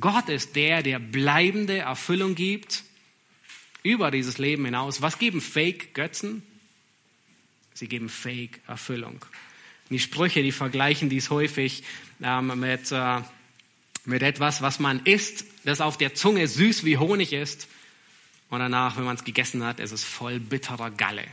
Gott 0.00 0.28
ist 0.28 0.56
der, 0.56 0.82
der 0.82 0.98
bleibende 0.98 1.78
Erfüllung 1.78 2.34
gibt 2.34 2.82
über 3.84 4.10
dieses 4.10 4.38
Leben 4.38 4.64
hinaus. 4.64 5.02
Was 5.02 5.20
geben 5.20 5.40
Fake-Götzen? 5.40 6.42
Sie 7.74 7.88
geben 7.88 8.08
Fake-Erfüllung. 8.08 9.24
Die 9.90 9.98
Sprüche, 9.98 10.42
die 10.42 10.52
vergleichen 10.52 11.08
dies 11.08 11.30
häufig 11.30 11.82
ähm, 12.22 12.58
mit, 12.58 12.92
äh, 12.92 13.20
mit 14.04 14.22
etwas, 14.22 14.62
was 14.62 14.78
man 14.78 15.00
isst, 15.04 15.44
das 15.64 15.80
auf 15.80 15.96
der 15.96 16.14
Zunge 16.14 16.48
süß 16.48 16.84
wie 16.84 16.98
Honig 16.98 17.32
ist 17.32 17.68
Und 18.52 18.58
danach, 18.58 18.98
wenn 18.98 19.04
man 19.04 19.16
es 19.16 19.24
gegessen 19.24 19.64
hat, 19.64 19.80
ist 19.80 19.92
es 19.92 20.04
voll 20.04 20.38
bitterer 20.38 20.90
Galle. 20.90 21.24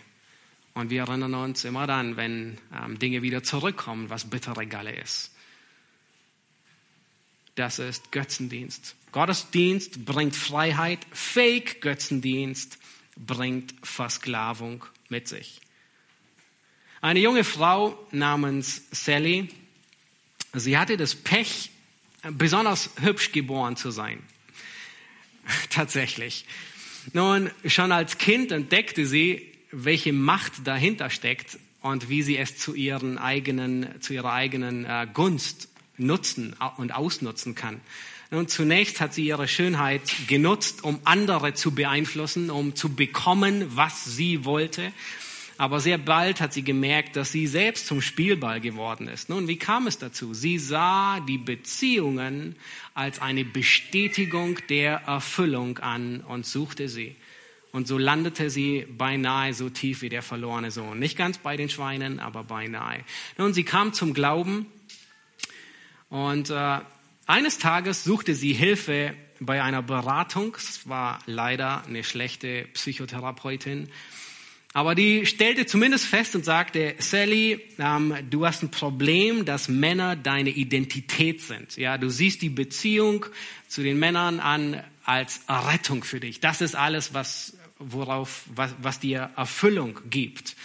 Und 0.74 0.90
wir 0.90 1.02
erinnern 1.02 1.34
uns 1.34 1.66
immer 1.66 1.86
dann, 1.86 2.16
wenn 2.16 2.58
ähm, 2.74 2.98
Dinge 2.98 3.22
wieder 3.22 3.44
zurückkommen, 3.44 4.10
was 4.10 4.30
bittere 4.30 4.66
Galle 4.66 4.96
ist. 4.96 5.32
Das 7.56 7.78
ist 7.78 8.14
Götzendienst. 8.14 8.96
Gottesdienst 9.12 10.06
bringt 10.06 10.34
Freiheit, 10.34 11.00
Fake-Götzendienst 11.12 12.78
bringt 13.18 13.74
Versklavung 13.84 14.86
mit 15.10 15.28
sich. 15.28 15.60
Eine 17.02 17.20
junge 17.22 17.46
Frau 17.46 17.98
namens 18.12 18.84
Sally, 18.92 19.48
sie 20.54 20.78
hatte 20.78 20.98
das 20.98 21.16
Pech, 21.16 21.72
besonders 22.32 22.90
hübsch 23.00 23.32
geboren 23.32 23.78
zu 23.78 23.92
sein. 23.92 24.22
Tatsächlich. 25.70 26.46
Nun, 27.14 27.50
schon 27.66 27.94
als 27.94 28.18
Kind 28.18 28.52
entdeckte 28.52 29.06
sie, 29.06 29.50
welche 29.72 30.12
Macht 30.12 30.54
dahinter 30.66 31.10
steckt 31.10 31.58
und 31.82 32.10
wie 32.10 32.22
sie 32.22 32.38
es 32.38 32.58
zu, 32.58 32.76
ihren 32.76 33.18
eigenen, 33.18 34.02
zu 34.02 34.14
ihrer 34.14 34.34
eigenen 34.34 34.84
äh, 34.84 35.08
Gunst 35.14 35.70
nutzen 35.98 36.54
und 36.78 36.94
ausnutzen 36.94 37.56
kann. 37.56 37.80
Nun, 38.32 38.50
zunächst 38.50 39.00
hat 39.00 39.14
sie 39.14 39.26
ihre 39.26 39.48
Schönheit 39.48 40.02
genutzt, 40.28 40.84
um 40.84 41.00
andere 41.06 41.54
zu 41.54 41.72
beeinflussen, 41.72 42.50
um 42.50 42.76
zu 42.76 42.94
bekommen, 42.94 43.66
was 43.76 44.04
sie 44.04 44.44
wollte. 44.44 44.92
Aber 45.60 45.82
sehr 45.82 45.98
bald 45.98 46.40
hat 46.40 46.54
sie 46.54 46.64
gemerkt, 46.64 47.18
dass 47.18 47.34
sie 47.34 47.46
selbst 47.46 47.86
zum 47.86 48.02
Spielball 48.02 48.62
geworden 48.62 49.10
ist. 49.10 49.28
Nun, 49.28 49.50
wie 49.50 49.58
kam 49.58 49.88
es 49.88 49.98
dazu? 49.98 50.34
Sie 50.34 50.58
sah 50.58 51.20
die 51.20 51.38
Beziehungen 51.38 52.56
als 52.94 53.20
eine 53.20 53.44
Bestätigung 53.44 54.58
der 54.70 55.02
Erfüllung 55.02 55.80
an 55.80 56.22
und 56.22 56.46
suchte 56.46 56.88
sie. 56.88 57.18
Und 57.74 57.90
so 57.90 57.98
landete 57.98 58.50
sie 58.50 58.88
beinahe 58.90 59.54
so 59.54 59.70
tief 59.70 60.02
wie 60.02 60.08
der 60.08 60.22
verlorene 60.22 60.72
Sohn. 60.72 60.98
Nicht 60.98 61.18
ganz 61.18 61.40
bei 61.40 61.58
den 61.58 61.68
Schweinen, 61.68 62.22
aber 62.22 62.46
beinahe. 62.46 63.04
Nun, 63.38 63.54
sie 63.54 63.66
kam 63.66 63.92
zum 63.92 64.14
Glauben 64.14 64.66
und 66.08 66.52
äh, 66.52 66.80
eines 67.28 67.58
Tages 67.58 68.06
suchte 68.06 68.34
sie 68.34 68.54
Hilfe 68.54 69.14
bei 69.42 69.62
einer 69.62 69.82
Beratung. 69.82 70.56
Es 70.58 70.88
war 70.88 71.20
leider 71.26 71.84
eine 71.86 72.06
schlechte 72.06 72.64
Psychotherapeutin. 72.76 73.90
Aber 74.74 74.94
die 74.94 75.26
stellte 75.26 75.66
zumindest 75.66 76.06
fest 76.06 76.36
und 76.36 76.46
sagte, 76.46 76.96
Sally, 77.00 77.60
ähm, 77.80 78.16
du 78.30 78.46
hast 78.46 78.62
ein 78.62 78.70
Problem, 78.70 79.46
dass 79.46 79.68
Männer 79.68 80.16
deine 80.16 80.52
Identität 80.52 81.42
sind. 81.42 81.76
Ja, 81.76 81.98
du 81.98 82.10
siehst 82.10 82.42
die 82.44 82.50
Beziehung 82.50 83.26
zu 83.68 83.82
den 83.82 83.98
Männern 83.98 84.40
an 84.40 84.84
als 85.04 85.42
Rettung 85.50 86.04
für 86.04 86.20
dich. 86.20 86.40
Das 86.40 86.62
ist 86.62 86.76
alles, 86.76 87.16
was, 87.16 87.58
worauf, 87.80 88.44
was, 88.54 88.76
was 88.80 89.00
dir 89.00 89.32
Erfüllung 89.36 90.00
gibt. 90.10 90.56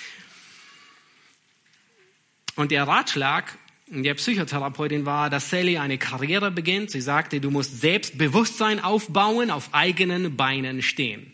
Und 2.57 2.71
der 2.71 2.87
Ratschlag 2.87 3.57
der 3.87 4.15
Psychotherapeutin 4.15 5.07
war, 5.07 5.31
dass 5.31 5.51
Sally 5.51 5.79
eine 5.79 5.99
Karriere 5.99 6.51
beginnt. 6.51 6.91
Sie 6.91 7.01
sagte, 7.01 7.41
du 7.41 7.51
musst 7.51 7.81
Selbstbewusstsein 7.81 8.81
aufbauen, 8.81 9.51
auf 9.51 9.71
eigenen 9.73 10.37
Beinen 10.37 10.83
stehen. 10.83 11.34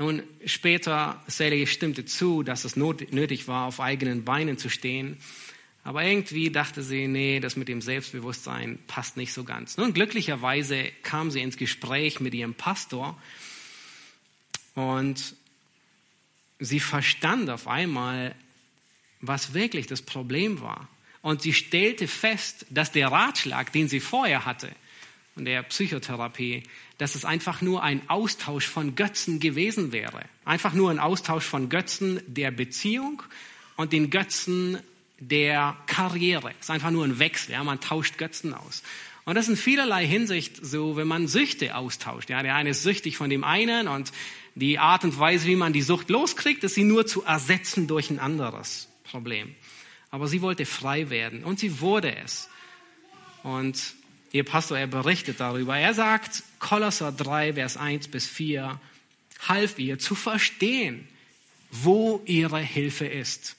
Nun, 0.00 0.22
später, 0.46 1.22
Sally 1.26 1.66
stimmte 1.66 2.06
zu, 2.06 2.42
dass 2.42 2.64
es 2.64 2.74
nötig 2.74 3.48
war, 3.48 3.66
auf 3.66 3.80
eigenen 3.80 4.24
Beinen 4.24 4.56
zu 4.56 4.70
stehen. 4.70 5.18
Aber 5.84 6.02
irgendwie 6.02 6.50
dachte 6.50 6.82
sie, 6.82 7.06
nee, 7.06 7.38
das 7.38 7.54
mit 7.54 7.68
dem 7.68 7.82
Selbstbewusstsein 7.82 8.78
passt 8.86 9.18
nicht 9.18 9.34
so 9.34 9.44
ganz. 9.44 9.76
Nun, 9.76 9.92
glücklicherweise 9.92 10.90
kam 11.02 11.30
sie 11.30 11.42
ins 11.42 11.58
Gespräch 11.58 12.18
mit 12.18 12.32
ihrem 12.32 12.54
Pastor 12.54 13.20
und 14.74 15.34
sie 16.58 16.80
verstand 16.80 17.50
auf 17.50 17.68
einmal, 17.68 18.34
was 19.20 19.52
wirklich 19.52 19.86
das 19.86 20.00
Problem 20.00 20.62
war. 20.62 20.88
Und 21.20 21.42
sie 21.42 21.52
stellte 21.52 22.08
fest, 22.08 22.64
dass 22.70 22.90
der 22.90 23.08
Ratschlag, 23.08 23.70
den 23.72 23.86
sie 23.86 24.00
vorher 24.00 24.46
hatte, 24.46 24.74
und 25.36 25.44
der 25.44 25.62
Psychotherapie, 25.62 26.64
dass 26.98 27.14
es 27.14 27.24
einfach 27.24 27.62
nur 27.62 27.82
ein 27.82 28.08
Austausch 28.08 28.66
von 28.66 28.94
Götzen 28.94 29.40
gewesen 29.40 29.92
wäre. 29.92 30.22
Einfach 30.44 30.74
nur 30.74 30.90
ein 30.90 30.98
Austausch 30.98 31.44
von 31.44 31.68
Götzen 31.68 32.20
der 32.26 32.50
Beziehung 32.50 33.22
und 33.76 33.92
den 33.92 34.10
Götzen 34.10 34.78
der 35.18 35.76
Karriere. 35.86 36.50
Es 36.58 36.66
ist 36.66 36.70
einfach 36.70 36.90
nur 36.90 37.04
ein 37.04 37.18
Wechsel. 37.18 37.52
Ja? 37.52 37.64
Man 37.64 37.80
tauscht 37.80 38.18
Götzen 38.18 38.54
aus. 38.54 38.82
Und 39.24 39.34
das 39.34 39.44
ist 39.44 39.50
in 39.50 39.56
vielerlei 39.56 40.06
Hinsicht 40.06 40.64
so, 40.64 40.96
wenn 40.96 41.06
man 41.06 41.28
Süchte 41.28 41.76
austauscht. 41.76 42.30
Ja? 42.30 42.42
Der 42.42 42.54
eine 42.54 42.70
ist 42.70 42.82
süchtig 42.82 43.16
von 43.16 43.30
dem 43.30 43.44
einen 43.44 43.88
und 43.88 44.12
die 44.54 44.78
Art 44.78 45.04
und 45.04 45.18
Weise, 45.18 45.46
wie 45.46 45.56
man 45.56 45.72
die 45.72 45.82
Sucht 45.82 46.10
loskriegt, 46.10 46.64
ist 46.64 46.74
sie 46.74 46.84
nur 46.84 47.06
zu 47.06 47.22
ersetzen 47.22 47.86
durch 47.86 48.10
ein 48.10 48.18
anderes 48.18 48.88
Problem 49.04 49.54
aber 50.10 50.26
sie 50.26 50.42
wollte 50.42 50.66
frei 50.66 51.10
werden 51.10 51.44
und 51.44 51.58
sie 51.58 51.80
wurde 51.80 52.14
es. 52.16 52.48
Und 53.42 53.94
ihr 54.32 54.44
Pastor, 54.44 54.78
er 54.78 54.86
berichtet 54.86 55.40
darüber. 55.40 55.76
Er 55.76 55.94
sagt, 55.94 56.42
Kolosser 56.58 57.12
3, 57.12 57.54
Vers 57.54 57.76
1 57.76 58.08
bis 58.08 58.26
4, 58.26 58.80
half 59.48 59.78
ihr 59.78 59.98
zu 59.98 60.14
verstehen, 60.14 61.08
wo 61.70 62.22
ihre 62.26 62.60
Hilfe 62.60 63.06
ist. 63.06 63.56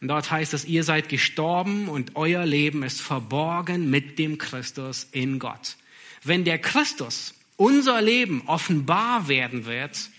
Und 0.00 0.08
dort 0.08 0.30
heißt 0.30 0.52
es, 0.54 0.64
ihr 0.64 0.84
seid 0.84 1.08
gestorben 1.08 1.88
und 1.88 2.16
euer 2.16 2.44
Leben 2.44 2.82
ist 2.82 3.00
verborgen 3.00 3.88
mit 3.88 4.18
dem 4.18 4.36
Christus 4.36 5.06
in 5.12 5.38
Gott. 5.38 5.76
Wenn 6.24 6.44
der 6.44 6.58
Christus 6.58 7.34
unser 7.56 8.02
Leben 8.02 8.42
offenbar 8.46 9.28
werden 9.28 9.64
wird, 9.64 10.10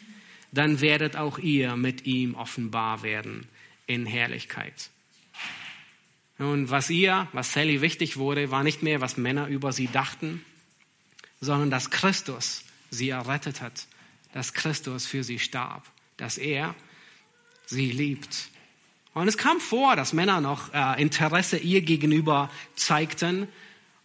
dann 0.53 0.81
werdet 0.81 1.17
auch 1.17 1.37
ihr 1.39 1.75
mit 1.75 2.05
ihm 2.05 2.35
offenbar 2.35 3.03
werden 3.03 3.47
in 3.87 4.05
Herrlichkeit. 4.05 4.89
Nun, 6.43 6.69
was 6.69 6.89
ihr, 6.89 7.29
was 7.31 7.53
Sally 7.53 7.79
wichtig 7.79 8.17
wurde, 8.17 8.51
war 8.51 8.63
nicht 8.63 8.83
mehr, 8.83 8.99
was 8.99 9.15
Männer 9.15 9.47
über 9.47 9.71
sie 9.71 9.87
dachten, 9.87 10.43
sondern 11.39 11.71
dass 11.71 11.89
Christus 11.89 12.65
sie 12.89 13.11
errettet 13.11 13.61
hat, 13.61 13.87
dass 14.33 14.53
Christus 14.53 15.05
für 15.05 15.23
sie 15.23 15.39
starb, 15.39 15.89
dass 16.17 16.37
er 16.37 16.75
sie 17.65 17.91
liebt. 17.91 18.49
Und 19.13 19.29
es 19.29 19.37
kam 19.37 19.61
vor, 19.61 19.95
dass 19.95 20.11
Männer 20.11 20.41
noch 20.41 20.73
äh, 20.73 21.01
Interesse 21.01 21.59
ihr 21.59 21.81
gegenüber 21.81 22.51
zeigten. 22.75 23.47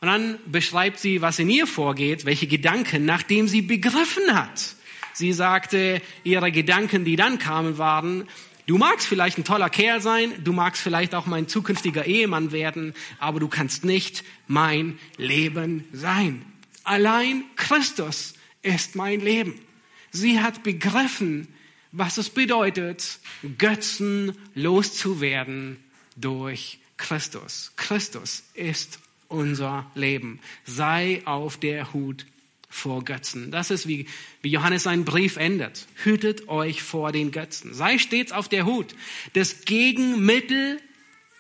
Und 0.01 0.07
dann 0.07 0.38
beschreibt 0.46 1.01
sie, 1.01 1.20
was 1.20 1.40
in 1.40 1.51
ihr 1.51 1.66
vorgeht, 1.66 2.24
welche 2.24 2.46
Gedanken, 2.46 3.05
nachdem 3.05 3.48
sie 3.48 3.62
begriffen 3.62 4.33
hat. 4.33 4.77
Sie 5.12 5.33
sagte, 5.33 6.01
ihre 6.22 6.53
Gedanken, 6.53 7.05
die 7.05 7.16
dann 7.16 7.40
kamen, 7.40 7.79
waren, 7.79 8.29
Du 8.68 8.76
magst 8.76 9.07
vielleicht 9.07 9.38
ein 9.38 9.44
toller 9.44 9.70
Kerl 9.70 10.02
sein, 10.02 10.44
du 10.44 10.52
magst 10.52 10.83
vielleicht 10.83 11.14
auch 11.14 11.24
mein 11.24 11.48
zukünftiger 11.48 12.04
Ehemann 12.04 12.52
werden, 12.52 12.92
aber 13.18 13.40
du 13.40 13.48
kannst 13.48 13.83
nicht 13.83 14.24
mein 14.46 14.98
Leben 15.16 15.85
sein. 15.90 16.44
Allein 16.85 17.44
Christus 17.57 18.35
ist 18.61 18.94
mein 18.94 19.20
Leben. 19.20 19.59
Sie 20.11 20.42
hat 20.42 20.64
begriffen, 20.64 21.48
was 21.92 22.18
es 22.18 22.28
bedeutet, 22.28 23.20
Götzen 23.57 24.37
loszuwerden 24.54 25.78
durch 26.16 26.78
Christus. 26.98 27.72
Christus 27.76 28.42
ist 28.52 28.98
unser 29.28 29.90
Leben. 29.94 30.40
Sei 30.66 31.22
auf 31.24 31.57
der 31.57 31.94
Hut 31.94 32.26
vor 32.68 33.04
Götzen. 33.04 33.50
Das 33.50 33.70
ist, 33.70 33.88
wie, 33.88 34.07
wie 34.42 34.50
Johannes 34.50 34.83
seinen 34.83 35.04
Brief 35.04 35.37
endet. 35.37 35.87
Hütet 35.96 36.48
euch 36.48 36.83
vor 36.83 37.12
den 37.12 37.31
Götzen. 37.31 37.74
Sei 37.74 37.98
stets 37.98 38.33
auf 38.33 38.48
der 38.48 38.66
Hut. 38.66 38.94
Das 39.33 39.64
Gegenmittel 39.64 40.81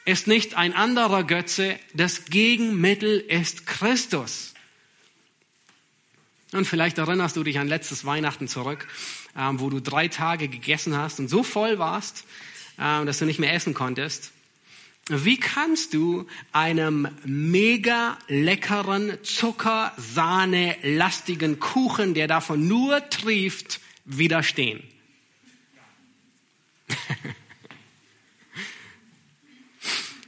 ist 0.04 0.26
nicht 0.26 0.54
ein 0.54 0.72
anderer 0.72 1.24
Götze. 1.24 1.78
Das 1.92 2.24
Gegenmittel 2.26 3.20
ist 3.20 3.66
Christus. 3.66 4.54
Und 6.52 6.64
vielleicht 6.64 6.96
erinnerst 6.96 7.36
du 7.36 7.44
dich 7.44 7.58
an 7.58 7.68
letztes 7.68 8.06
Weihnachten 8.06 8.48
zurück, 8.48 8.88
ähm, 9.36 9.60
wo 9.60 9.68
du 9.68 9.80
drei 9.80 10.08
Tage 10.08 10.48
gegessen 10.48 10.96
hast 10.96 11.20
und 11.20 11.28
so 11.28 11.42
voll 11.42 11.78
warst, 11.78 12.24
ähm, 12.78 13.04
dass 13.04 13.18
du 13.18 13.26
nicht 13.26 13.38
mehr 13.38 13.52
essen 13.52 13.74
konntest. 13.74 14.32
Wie 15.10 15.38
kannst 15.38 15.94
du 15.94 16.26
einem 16.52 17.08
mega 17.24 18.18
leckeren, 18.28 19.16
Zuckersahne 19.22 20.76
lastigen 20.82 21.58
Kuchen, 21.60 22.12
der 22.12 22.26
davon 22.28 22.68
nur 22.68 23.08
trieft, 23.08 23.80
widerstehen? 24.04 24.82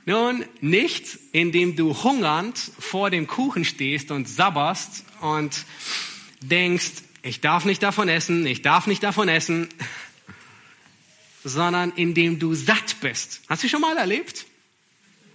Nun, 0.07 0.47
nicht, 0.63 1.19
indem 1.33 1.77
du 1.77 2.03
hungernd 2.03 2.59
vor 2.59 3.11
dem 3.11 3.27
Kuchen 3.27 3.67
stehst 3.67 4.11
und 4.11 4.27
sabberst 4.29 5.05
und 5.21 5.67
denkst, 6.41 7.03
ich 7.23 7.43
darf 7.43 7.67
nicht 7.67 7.83
davon 7.83 8.09
essen, 8.09 8.47
ich 8.47 8.63
darf 8.63 8.87
nicht 8.87 9.03
davon 9.03 9.29
essen, 9.29 9.69
sondern 11.45 11.93
indem 11.97 12.39
du 12.39 12.55
satt 12.55 12.97
bist. 13.03 13.43
Hast 13.47 13.63
du 13.63 13.69
schon 13.69 13.83
mal 13.83 13.99
erlebt? 13.99 14.47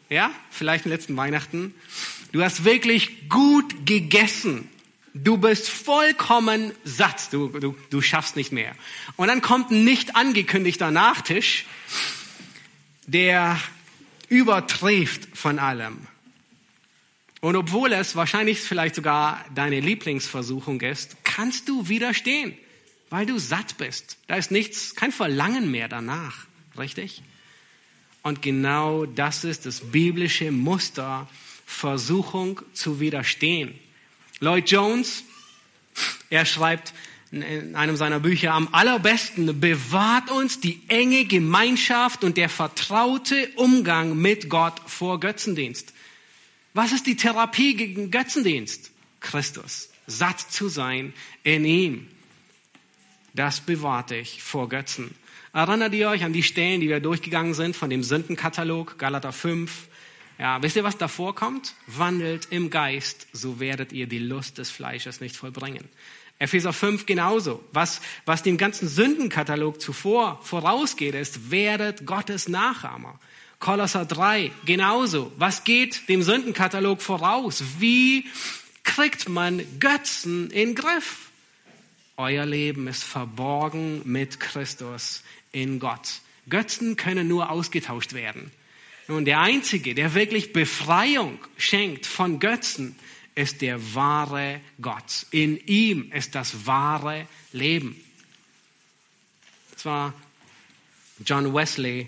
Ja, 0.09 0.31
vielleicht 0.51 0.85
im 0.85 0.91
letzten 0.91 1.17
Weihnachten. 1.17 1.73
Du 2.31 2.43
hast 2.43 2.63
wirklich 2.63 3.29
gut 3.29 3.85
gegessen 3.85 4.69
Du 5.17 5.37
bist 5.37 5.69
vollkommen 5.69 6.73
satt. 6.83 7.31
Du, 7.31 7.47
du, 7.47 7.73
du 7.89 8.01
schaffst 8.01 8.35
nicht 8.35 8.51
mehr. 8.51 8.75
Und 9.15 9.29
dann 9.29 9.41
kommt 9.41 9.71
ein 9.71 9.85
nicht 9.85 10.17
angekündigter 10.17 10.91
Nachtisch, 10.91 11.65
der 13.07 13.57
übertrifft 14.27 15.37
von 15.37 15.57
allem. 15.57 16.05
Und 17.39 17.55
obwohl 17.55 17.93
es 17.93 18.17
wahrscheinlich 18.17 18.59
vielleicht 18.59 18.95
sogar 18.95 19.45
deine 19.55 19.79
Lieblingsversuchung 19.79 20.81
ist, 20.81 21.15
kannst 21.23 21.69
du 21.69 21.87
widerstehen, 21.87 22.53
weil 23.09 23.25
du 23.25 23.39
satt 23.39 23.77
bist. 23.77 24.17
Da 24.27 24.35
ist 24.35 24.51
nichts, 24.51 24.95
kein 24.95 25.13
Verlangen 25.13 25.71
mehr 25.71 25.87
danach, 25.87 26.45
richtig? 26.77 27.23
Und 28.25 28.41
genau 28.41 29.05
das 29.05 29.43
ist 29.43 29.67
das 29.67 29.81
biblische 29.81 30.51
Muster, 30.51 31.29
Versuchung 31.67 32.59
zu 32.73 32.99
widerstehen. 32.99 33.75
Lloyd 34.39 34.71
Jones, 34.71 35.23
er 36.31 36.47
schreibt 36.47 36.95
in 37.29 37.75
einem 37.75 37.95
seiner 37.95 38.19
Bücher, 38.19 38.53
am 38.53 38.67
allerbesten 38.71 39.59
bewahrt 39.59 40.31
uns 40.31 40.59
die 40.59 40.81
enge 40.87 41.25
Gemeinschaft 41.25 42.23
und 42.23 42.37
der 42.37 42.49
vertraute 42.49 43.47
Umgang 43.57 44.17
mit 44.17 44.49
Gott 44.49 44.81
vor 44.87 45.19
Götzendienst. 45.19 45.93
Was 46.73 46.93
ist 46.93 47.05
die 47.05 47.17
Therapie 47.17 47.75
gegen 47.75 48.09
Götzendienst? 48.09 48.89
Christus. 49.19 49.89
Satt 50.07 50.39
zu 50.39 50.67
sein 50.67 51.13
in 51.43 51.63
ihm. 51.63 52.07
Das 53.35 53.59
bewahrt 53.59 54.09
dich 54.09 54.41
vor 54.41 54.67
Götzen. 54.67 55.13
Erinnert 55.55 55.93
ihr 55.93 56.09
euch 56.09 56.25
an 56.25 56.33
die 56.33 56.43
Stellen, 56.43 56.81
die 56.81 56.89
wir 56.89 56.99
durchgegangen 56.99 57.53
sind 57.53 57.77
von 57.77 57.89
dem 57.89 58.03
Sündenkatalog, 58.03 58.99
Galater 58.99 59.31
5? 59.31 59.87
Ja, 60.37 60.61
wisst 60.61 60.75
ihr, 60.75 60.83
was 60.83 60.97
davor 60.97 61.33
kommt? 61.33 61.75
Wandelt 61.87 62.49
im 62.49 62.69
Geist, 62.69 63.27
so 63.31 63.57
werdet 63.61 63.93
ihr 63.93 64.05
die 64.05 64.19
Lust 64.19 64.57
des 64.57 64.69
Fleisches 64.69 65.21
nicht 65.21 65.37
vollbringen. 65.37 65.87
Epheser 66.39 66.73
5 66.73 67.05
genauso. 67.05 67.63
Was, 67.71 68.01
was 68.25 68.43
dem 68.43 68.57
ganzen 68.57 68.89
Sündenkatalog 68.89 69.79
zuvor 69.79 70.41
vorausgeht, 70.43 71.15
ist, 71.15 71.51
werdet 71.51 72.05
Gottes 72.05 72.49
Nachahmer. 72.49 73.17
Kolosser 73.59 74.05
3 74.05 74.51
genauso. 74.65 75.31
Was 75.37 75.63
geht 75.63 76.09
dem 76.09 76.21
Sündenkatalog 76.21 77.01
voraus? 77.01 77.63
Wie 77.79 78.25
kriegt 78.83 79.29
man 79.29 79.61
Götzen 79.79 80.51
in 80.51 80.75
Griff? 80.75 81.25
Euer 82.17 82.45
Leben 82.45 82.87
ist 82.87 83.03
verborgen 83.03 84.01
mit 84.05 84.39
Christus 84.39 85.21
in 85.55 85.79
Gott. 85.79 86.19
Götzen 86.49 86.97
können 86.97 87.27
nur 87.27 87.49
ausgetauscht 87.49 88.13
werden. 88.13 88.51
Nun, 89.07 89.25
der 89.25 89.39
Einzige, 89.39 89.95
der 89.95 90.13
wirklich 90.13 90.51
Befreiung 90.51 91.39
schenkt 91.57 92.05
von 92.05 92.39
Götzen, 92.39 92.95
ist 93.35 93.61
der 93.61 93.95
wahre 93.95 94.61
Gott. 94.81 95.25
In 95.31 95.57
ihm 95.65 96.11
ist 96.11 96.35
das 96.35 96.65
wahre 96.65 97.27
Leben. 97.51 97.95
Das 99.73 99.85
war 99.85 100.13
John 101.25 101.53
Wesley, 101.53 102.07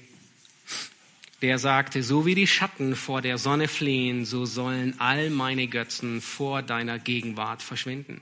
der 1.41 1.59
sagte, 1.59 2.03
so 2.03 2.25
wie 2.25 2.35
die 2.35 2.47
Schatten 2.47 2.95
vor 2.95 3.21
der 3.21 3.37
Sonne 3.37 3.67
fliehen, 3.67 4.25
so 4.25 4.45
sollen 4.45 4.99
all 4.99 5.29
meine 5.29 5.67
Götzen 5.67 6.21
vor 6.21 6.63
deiner 6.63 6.99
Gegenwart 6.99 7.61
verschwinden. 7.61 8.21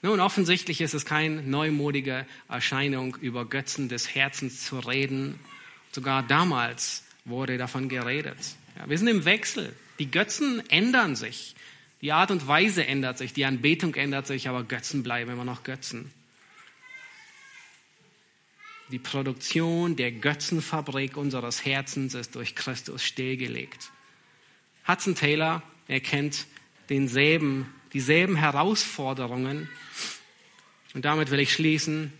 Nun, 0.00 0.20
offensichtlich 0.20 0.80
ist 0.80 0.94
es 0.94 1.04
keine 1.04 1.42
neumodige 1.42 2.26
Erscheinung, 2.48 3.16
über 3.20 3.44
Götzen 3.44 3.88
des 3.88 4.14
Herzens 4.14 4.64
zu 4.64 4.78
reden. 4.78 5.40
Sogar 5.90 6.22
damals 6.22 7.04
wurde 7.24 7.58
davon 7.58 7.88
geredet. 7.88 8.38
Ja, 8.78 8.88
wir 8.88 8.96
sind 8.96 9.08
im 9.08 9.24
Wechsel. 9.24 9.74
Die 9.98 10.10
Götzen 10.10 10.62
ändern 10.70 11.16
sich. 11.16 11.56
Die 12.00 12.12
Art 12.12 12.30
und 12.30 12.46
Weise 12.46 12.86
ändert 12.86 13.18
sich, 13.18 13.32
die 13.32 13.44
Anbetung 13.44 13.96
ändert 13.96 14.28
sich, 14.28 14.48
aber 14.48 14.62
Götzen 14.62 15.02
bleiben 15.02 15.32
immer 15.32 15.44
noch 15.44 15.64
Götzen. 15.64 16.12
Die 18.90 19.00
Produktion 19.00 19.96
der 19.96 20.12
Götzenfabrik 20.12 21.16
unseres 21.16 21.64
Herzens 21.64 22.14
ist 22.14 22.36
durch 22.36 22.54
Christus 22.54 23.02
stillgelegt. 23.02 23.90
Hudson 24.86 25.14
Taylor 25.14 25.62
erkennt 25.88 26.46
denselben, 26.88 27.66
dieselben 27.92 28.36
Herausforderungen. 28.36 29.68
Und 30.94 31.04
damit 31.04 31.30
will 31.30 31.40
ich 31.40 31.52
schließen. 31.52 32.12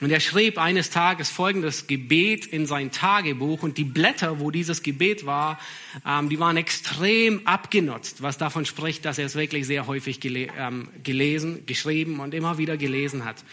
Und 0.00 0.10
er 0.10 0.20
schrieb 0.20 0.58
eines 0.58 0.90
Tages 0.90 1.30
folgendes 1.30 1.86
Gebet 1.86 2.46
in 2.46 2.66
sein 2.66 2.90
Tagebuch 2.90 3.62
und 3.62 3.78
die 3.78 3.84
Blätter, 3.84 4.40
wo 4.40 4.50
dieses 4.50 4.82
Gebet 4.82 5.24
war, 5.24 5.60
ähm, 6.04 6.28
die 6.28 6.40
waren 6.40 6.56
extrem 6.56 7.46
abgenutzt, 7.46 8.20
was 8.20 8.36
davon 8.36 8.66
spricht, 8.66 9.04
dass 9.04 9.18
er 9.18 9.26
es 9.26 9.36
wirklich 9.36 9.66
sehr 9.66 9.86
häufig 9.86 10.18
ähm, 10.24 10.88
gelesen, 11.04 11.64
geschrieben 11.66 12.18
und 12.18 12.34
immer 12.34 12.58
wieder 12.58 12.76
gelesen 12.76 13.24
hat. 13.24 13.44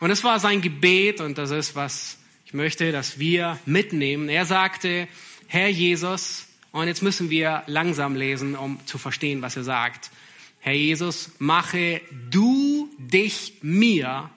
Und 0.00 0.10
es 0.10 0.24
war 0.24 0.40
sein 0.40 0.62
Gebet 0.62 1.20
und 1.20 1.36
das 1.36 1.50
ist, 1.50 1.76
was 1.76 2.18
ich 2.46 2.54
möchte, 2.54 2.90
dass 2.90 3.18
wir 3.18 3.58
mitnehmen. 3.66 4.30
Er 4.30 4.46
sagte, 4.46 5.06
Herr 5.48 5.68
Jesus, 5.68 6.46
und 6.72 6.88
jetzt 6.88 7.02
müssen 7.02 7.28
wir 7.28 7.62
langsam 7.66 8.16
lesen, 8.16 8.56
um 8.56 8.78
zu 8.86 8.96
verstehen, 8.96 9.42
was 9.42 9.56
er 9.56 9.64
sagt. 9.64 10.10
Herr 10.60 10.74
Jesus, 10.74 11.30
mache 11.38 12.00
du 12.30 12.90
dich 12.98 13.54
mir 13.62 14.30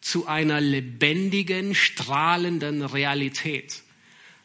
zu 0.00 0.26
einer 0.26 0.60
lebendigen, 0.60 1.74
strahlenden 1.74 2.82
Realität. 2.82 3.82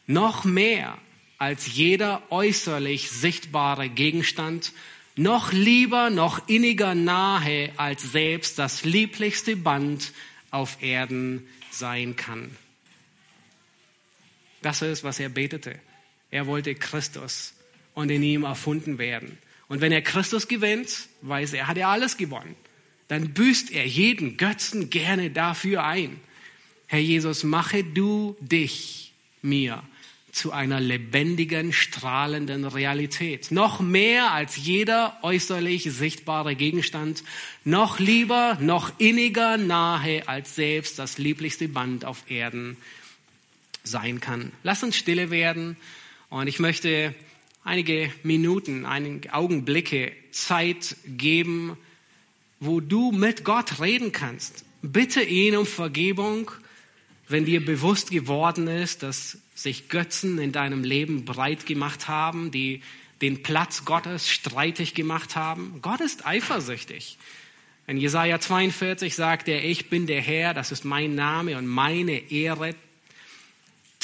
Noch 0.06 0.44
mehr 0.44 0.98
als 1.38 1.74
jeder 1.74 2.22
äußerlich 2.30 3.10
sichtbare 3.10 3.88
Gegenstand 3.88 4.72
noch 5.16 5.52
lieber, 5.52 6.10
noch 6.10 6.46
inniger 6.48 6.94
nahe 6.94 7.72
als 7.78 8.12
selbst 8.12 8.58
das 8.58 8.84
lieblichste 8.84 9.56
Band 9.56 10.12
auf 10.50 10.82
Erden 10.82 11.48
sein 11.70 12.16
kann. 12.16 12.50
Das 14.62 14.82
ist, 14.82 15.04
was 15.04 15.18
er 15.18 15.30
betete. 15.30 15.78
Er 16.30 16.46
wollte 16.46 16.74
Christus 16.74 17.54
und 17.94 18.10
in 18.10 18.22
ihm 18.22 18.44
erfunden 18.44 18.98
werden. 18.98 19.38
Und 19.68 19.80
wenn 19.80 19.92
er 19.92 20.02
Christus 20.02 20.48
gewinnt, 20.48 21.08
weiß 21.22 21.52
er, 21.54 21.66
hat 21.66 21.76
er 21.76 21.88
alles 21.88 22.16
gewonnen. 22.16 22.54
Dann 23.08 23.34
büßt 23.34 23.72
er 23.72 23.86
jeden 23.86 24.36
Götzen 24.36 24.90
gerne 24.90 25.30
dafür 25.30 25.84
ein. 25.84 26.20
Herr 26.86 27.00
Jesus, 27.00 27.44
mache 27.44 27.82
du 27.84 28.36
dich 28.40 29.12
mir 29.42 29.82
zu 30.36 30.52
einer 30.52 30.80
lebendigen, 30.80 31.72
strahlenden 31.72 32.66
Realität. 32.66 33.50
Noch 33.50 33.80
mehr 33.80 34.32
als 34.32 34.56
jeder 34.56 35.18
äußerlich 35.22 35.84
sichtbare 35.84 36.54
Gegenstand, 36.54 37.24
noch 37.64 37.98
lieber, 37.98 38.58
noch 38.60 38.92
inniger 38.98 39.56
nahe 39.56 40.28
als 40.28 40.54
selbst 40.54 40.98
das 40.98 41.16
lieblichste 41.16 41.68
Band 41.68 42.04
auf 42.04 42.30
Erden 42.30 42.76
sein 43.82 44.20
kann. 44.20 44.52
Lass 44.62 44.82
uns 44.82 44.96
stille 44.96 45.30
werden 45.30 45.76
und 46.28 46.48
ich 46.48 46.58
möchte 46.58 47.14
einige 47.66 48.10
Minuten, 48.22 48.86
einige 48.86 49.34
Augenblicke 49.34 50.12
Zeit 50.30 50.96
geben, 51.06 51.76
wo 52.60 52.80
du 52.80 53.12
mit 53.12 53.44
Gott 53.44 53.80
reden 53.80 54.12
kannst. 54.12 54.64
Bitte 54.80 55.22
ihn 55.22 55.56
um 55.56 55.66
Vergebung 55.66 56.50
wenn 57.28 57.44
dir 57.44 57.64
bewusst 57.64 58.10
geworden 58.10 58.68
ist, 58.68 59.02
dass 59.02 59.38
sich 59.54 59.88
Götzen 59.88 60.38
in 60.38 60.52
deinem 60.52 60.84
Leben 60.84 61.24
breit 61.24 61.66
gemacht 61.66 62.08
haben, 62.08 62.50
die 62.50 62.82
den 63.22 63.42
Platz 63.42 63.84
Gottes 63.84 64.28
streitig 64.28 64.94
gemacht 64.94 65.34
haben. 65.34 65.78
Gott 65.82 66.00
ist 66.00 66.26
eifersüchtig. 66.26 67.18
In 67.86 67.96
Jesaja 67.96 68.38
42 68.38 69.14
sagt 69.14 69.48
er, 69.48 69.64
ich 69.64 69.88
bin 69.88 70.06
der 70.06 70.20
Herr, 70.20 70.54
das 70.54 70.72
ist 70.72 70.84
mein 70.84 71.14
Name 71.14 71.56
und 71.56 71.66
meine 71.66 72.30
Ehre 72.30 72.74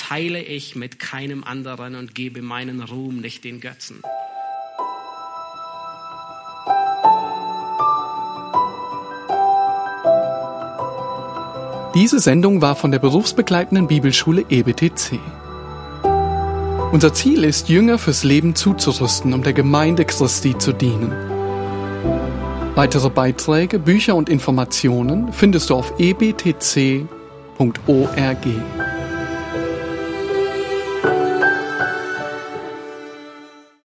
teile 0.08 0.42
ich 0.42 0.74
mit 0.74 0.98
keinem 0.98 1.44
anderen 1.44 1.94
und 1.94 2.14
gebe 2.14 2.42
meinen 2.42 2.82
Ruhm 2.82 3.20
nicht 3.20 3.44
den 3.44 3.60
Götzen. 3.60 4.02
Diese 11.94 12.20
Sendung 12.20 12.62
war 12.62 12.74
von 12.74 12.90
der 12.90 12.98
berufsbegleitenden 12.98 13.86
Bibelschule 13.86 14.44
EBTC. 14.48 15.20
Unser 16.90 17.14
Ziel 17.14 17.44
ist, 17.44 17.68
Jünger 17.68 17.98
fürs 17.98 18.24
Leben 18.24 18.54
zuzurüsten, 18.54 19.32
um 19.32 19.42
der 19.42 19.52
Gemeinde 19.52 20.04
Christi 20.04 20.56
zu 20.58 20.72
dienen. 20.72 21.12
Weitere 22.74 23.10
Beiträge, 23.10 23.78
Bücher 23.78 24.16
und 24.16 24.28
Informationen 24.28 25.32
findest 25.32 25.70
du 25.70 25.74
auf 25.74 25.92
ebtc.org. 25.98 27.06